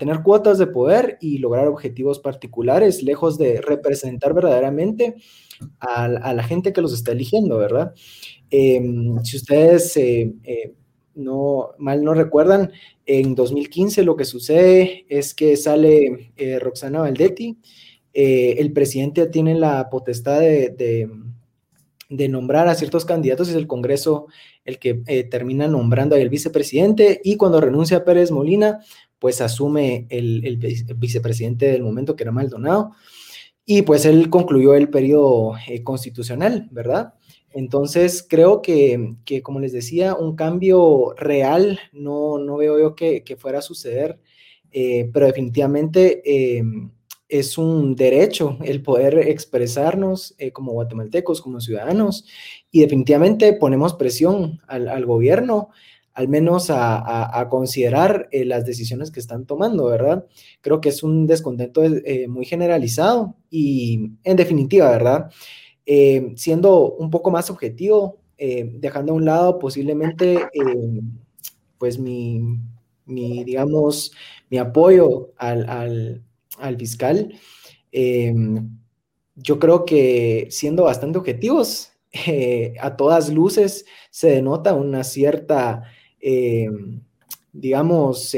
[0.00, 5.14] tener cuotas de poder y lograr objetivos particulares, lejos de representar verdaderamente
[5.78, 7.94] a, la gente que los está eligiendo, ¿verdad?
[8.50, 10.74] Em, si ustedes eh, eh,
[11.16, 12.72] no mal no recuerdan,
[13.06, 17.58] en 2015 lo que sucede es que sale eh, Roxana Valdetti,
[18.18, 21.06] eh, el presidente tiene la potestad de,
[22.08, 24.28] nombrar a ciertos candidatos, es el Congreso
[24.64, 28.80] el que eh, termina nombrando al vicepresidente y cuando renuncia Pérez Molina,
[29.18, 30.56] pues asume el,
[30.96, 32.92] vicepresidente del momento que era Maldonado
[33.66, 35.52] y pues él concluyó el periodo
[35.84, 37.12] constitucional, ¿verdad?
[37.50, 43.58] Entonces, creo que, como les decía, un cambio real no, no veo yo que, fuera
[43.58, 44.18] a suceder,
[44.72, 46.62] eh, pero definitivamente eh,
[47.28, 52.24] es un derecho el poder expresarnos eh, como guatemaltecos, como ciudadanos,
[52.70, 55.70] y definitivamente ponemos presión al, gobierno,
[56.12, 60.26] al menos a, considerar las decisiones que están tomando, ¿verdad?
[60.60, 61.82] Creo que es un descontento
[62.28, 65.30] muy generalizado y en definitiva, ¿verdad?
[65.88, 71.00] Eh, siendo un poco más objetivo, eh, dejando a un lado posiblemente eh,
[71.78, 72.58] pues mi,
[73.06, 74.10] digamos,
[74.50, 76.24] mi apoyo al,
[76.78, 77.34] fiscal.
[79.36, 81.92] yo creo que siendo bastante objetivos,
[82.80, 85.82] a todas luces se denota una cierta,
[87.52, 88.36] digamos,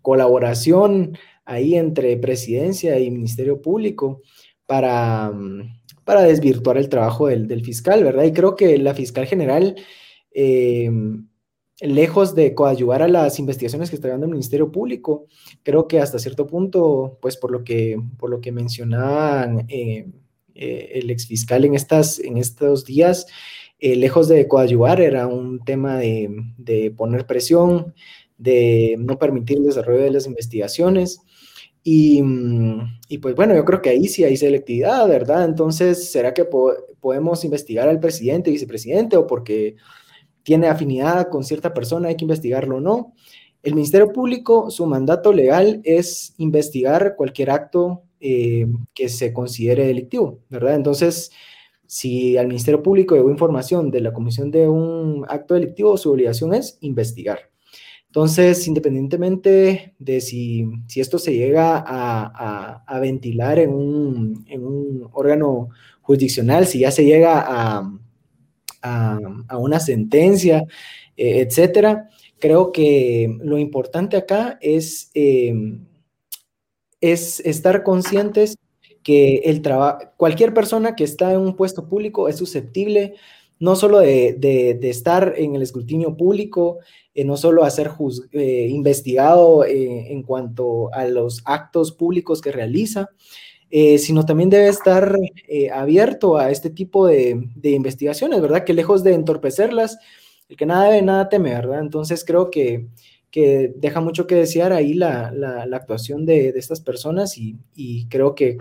[0.00, 4.22] colaboración ahí entre presidencia y Ministerio Público
[4.66, 5.32] para
[6.04, 8.24] para desvirtuar el trabajo del, fiscal, ¿verdad?
[8.24, 9.76] Y creo que la fiscal general,
[10.32, 10.90] eh,
[11.82, 15.26] lejos de coadyuvar a las investigaciones que está dando el Ministerio Público,
[15.62, 20.06] creo que hasta cierto punto, pues por lo que, por lo que mencionaban eh,
[20.54, 23.26] eh, el exfiscal en, estas, en estos días,
[23.80, 27.92] lejos de coadyuvar, era un tema de, de poner presión,
[28.38, 31.20] de no permitir el desarrollo de las investigaciones
[31.84, 32.22] Y,
[33.08, 35.44] y, pues bueno, yo creo que ahí sí hay selectividad, ¿verdad?
[35.44, 36.44] Entonces, ¿será que
[37.00, 39.74] podemos investigar al presidente, vicepresidente, o porque
[40.42, 43.14] tiene afinidad con cierta persona hay que investigarlo o no?
[43.62, 50.40] El Ministerio Público, su mandato legal es investigar cualquier acto eh, que se considere delictivo,
[50.48, 50.74] ¿verdad?
[50.74, 51.30] Entonces,
[51.86, 56.54] si al Ministerio Público llegó información de la comisión de un acto delictivo, su obligación
[56.54, 57.52] es investigar.
[58.12, 65.70] Entonces, independientemente de si, si esto se llega a, ventilar en un, órgano
[66.02, 67.90] jurisdiccional, si ya se llega a,
[69.58, 70.64] una sentencia,
[71.16, 72.08] eh, etcétera,
[72.38, 75.86] creo que lo importante acá es, em,
[77.00, 78.56] es estar conscientes
[79.02, 79.62] que el
[80.16, 83.14] cualquier persona que está en un puesto público es susceptible
[83.62, 86.80] no solo de, estar en el escrutinio público,
[87.14, 87.92] eh, no solo a ser
[88.32, 93.10] eh, investigado eh, en cuanto a los actos públicos que realiza,
[93.98, 95.16] sino también debe estar
[95.72, 98.64] abierto a este tipo de, investigaciones, ¿verdad?
[98.64, 99.98] Que lejos de entorpecerlas,
[100.48, 101.80] el que nada debe, nada teme, ¿verdad?
[101.80, 102.88] Entonces creo que,
[103.30, 105.32] que deja mucho que desear ahí la,
[105.72, 108.58] actuación de, estas personas y, y creo que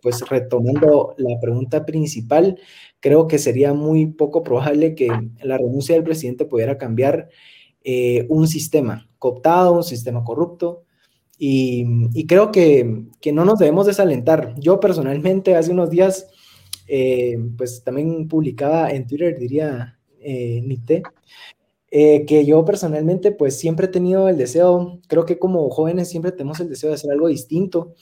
[0.00, 2.58] pues retomando la pregunta principal,
[3.00, 5.08] creo que sería muy poco probable que
[5.42, 7.28] la renuncia del presidente pudiera cambiar
[7.82, 10.84] eh, un sistema cooptado, un sistema corrupto.
[11.38, 14.54] Y, creo que, no nos debemos desalentar.
[14.58, 16.28] Yo personalmente hace unos días,
[16.86, 21.02] eh, pues también publicaba en Twitter, diría eh, Nite,
[21.90, 26.32] eh, que yo personalmente pues siempre he tenido el deseo, creo que como jóvenes siempre
[26.32, 27.94] tenemos el deseo de hacer algo distinto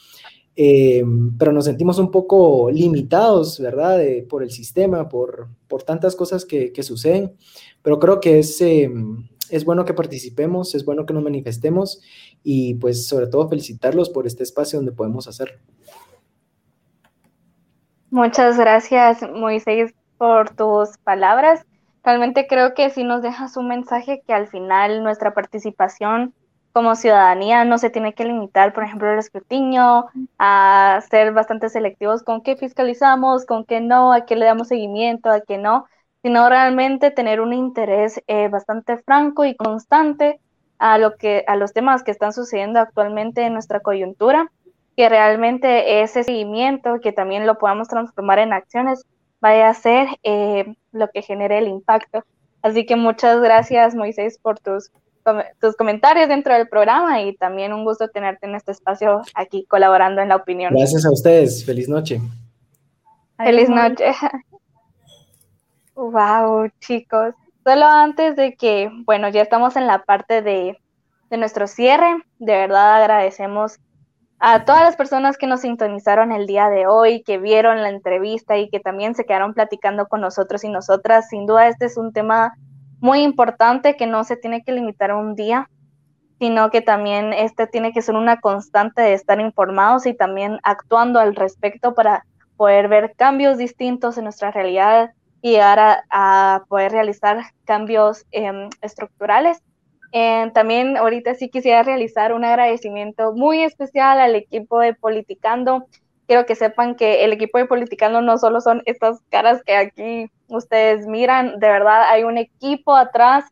[0.54, 1.02] eh,
[1.38, 4.02] pero nos sentimos un poco limitados, ¿verdad?
[4.28, 7.32] por el sistema, por, por tantas cosas que, que, suceden,
[7.80, 8.90] pero creo que es, eh,
[9.53, 12.00] es bueno que participemos, es bueno que nos manifestemos
[12.42, 15.59] y pues sobre todo felicitarlos por este espacio donde podemos hacerlo.
[18.11, 21.64] Muchas gracias, Moisés, por tus palabras.
[22.03, 26.34] Realmente creo que si nos dejas un mensaje que al final nuestra participación
[26.72, 30.07] como ciudadanía no se tiene que limitar, por ejemplo, el escrutinio,
[30.38, 35.30] a ser bastante selectivos con qué fiscalizamos, con qué no, a qué le damos seguimiento,
[35.30, 35.86] a qué no,
[36.22, 40.40] sino realmente tener un interés eh, bastante franco y constante
[40.78, 44.50] a lo que a los temas que están sucediendo actualmente en nuestra coyuntura,
[44.96, 49.04] que realmente ese seguimiento que también lo podamos transformar en acciones
[49.40, 52.24] vaya a ser eh, lo que genere el impacto.
[52.62, 54.90] Así que muchas gracias, Moisés, por tus
[55.60, 60.20] tus comentarios dentro del programa y también un gusto tenerte en este espacio aquí colaborando
[60.20, 60.74] en la opinión.
[60.74, 61.64] Gracias a ustedes.
[61.64, 62.20] Feliz noche.
[63.36, 64.06] Feliz noche.
[65.95, 67.34] Wow, chicos.
[67.64, 70.78] Solo antes de que, bueno, ya estamos en la parte de,
[71.30, 72.16] de nuestro cierre.
[72.38, 73.78] De verdad agradecemos
[74.38, 78.57] a todas las personas que nos sintonizaron el día de hoy, que vieron la entrevista
[78.57, 81.28] y que también se quedaron platicando con nosotros y nosotras.
[81.28, 82.55] Sin duda, este es un tema
[82.99, 85.68] muy importante que no se tiene que limitar a un día,
[86.40, 91.20] sino que también este tiene que ser una constante de estar informados y también actuando
[91.20, 92.24] al respecto para
[92.57, 95.12] poder ver cambios distintos en nuestra realidad
[95.43, 99.62] y llegar a, poder realizar cambios em, estructurales.
[100.55, 105.86] también ahorita sí quisiera realizar un agradecimiento muy especial al equipo de Politicando.
[106.26, 110.30] Quiero que sepan que el equipo de Politicando no solo son estas caras que aquí
[110.49, 113.45] ustedes miran, de verdad hay un equipo atrás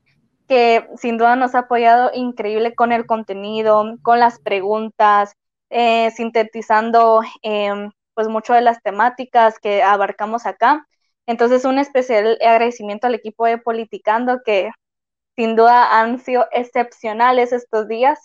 [0.50, 5.34] que sin duda nos ha apoyado increíble con el contenido, con las preguntas,
[5.70, 10.86] eh, sintetizando em, pues mucho de las temáticas que abarcamos acá.
[11.30, 14.70] Entonces un especial agradecimiento al equipo de Politicando que
[15.36, 18.20] sin duda han sido excepcionales estos días.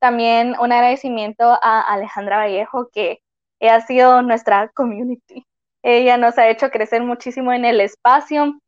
[0.00, 3.20] También un agradecimiento a Alejandra Vallejo que
[3.60, 5.44] ha sido nuestra community
[5.86, 8.58] ella nos ha hecho crecer muchísimo en el espacio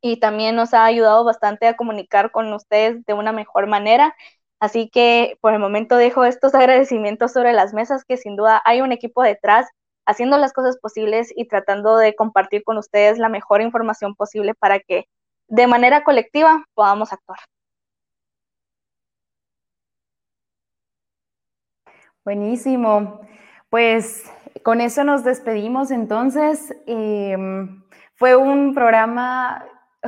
[0.00, 4.14] y también nos ha ayudado bastante a comunicar con ustedes de una mejor manera.
[4.60, 8.82] Así que por el momento dejo estos agradecimientos sobre las mesas, que sin duda hay
[8.82, 9.66] un equipo detrás
[10.06, 14.80] haciendo las cosas posibles y tratando de compartir con ustedes la mejor información posible para
[14.80, 15.06] que
[15.48, 17.38] de manera colectiva podamos actuar.
[22.24, 23.20] Buenísimo.
[23.70, 24.30] Pues
[24.62, 26.74] con eso nos despedimos entonces.
[26.86, 27.82] Em,
[28.14, 29.64] fue un programa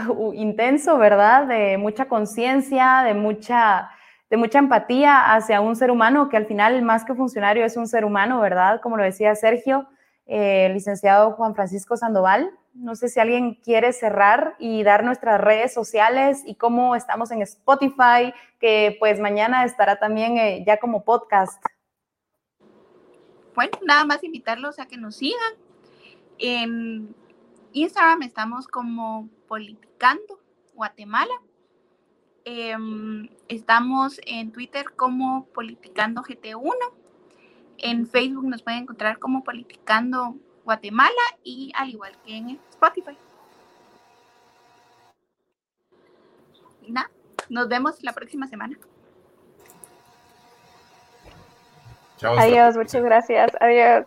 [0.09, 1.47] uh, intenso, ¿verdad?
[1.47, 3.91] De mucha conciencia, de mucha,
[4.33, 7.87] de mucha empatía hacia un ser humano que al final, más que funcionario, es un
[7.87, 8.81] ser humano, ¿verdad?
[8.81, 9.87] Como lo decía Sergio,
[10.25, 12.51] eh, licenciado Juan Francisco Sandoval.
[12.73, 17.43] No sé si alguien quiere cerrar y dar nuestras redes sociales y cómo estamos en
[17.43, 21.63] Spotify, que pues mañana estará también eh, ya como podcast.
[23.55, 25.53] bueno, nada más invitarlos a que nos sigan.
[26.39, 27.15] En
[27.75, 30.41] Instagram estamos como Politicando
[30.73, 31.35] Guatemala.
[32.45, 36.75] Em, estamos en Twitter como Politicando GT1.
[37.79, 43.17] En Facebook nos pueden encontrar como Politicando Guatemala y al igual que en Spotify.
[46.83, 47.11] Y nada,
[47.49, 48.79] nos vemos la próxima semana.
[52.23, 53.51] Adiós, muchas gracias.
[53.61, 54.07] Adiós.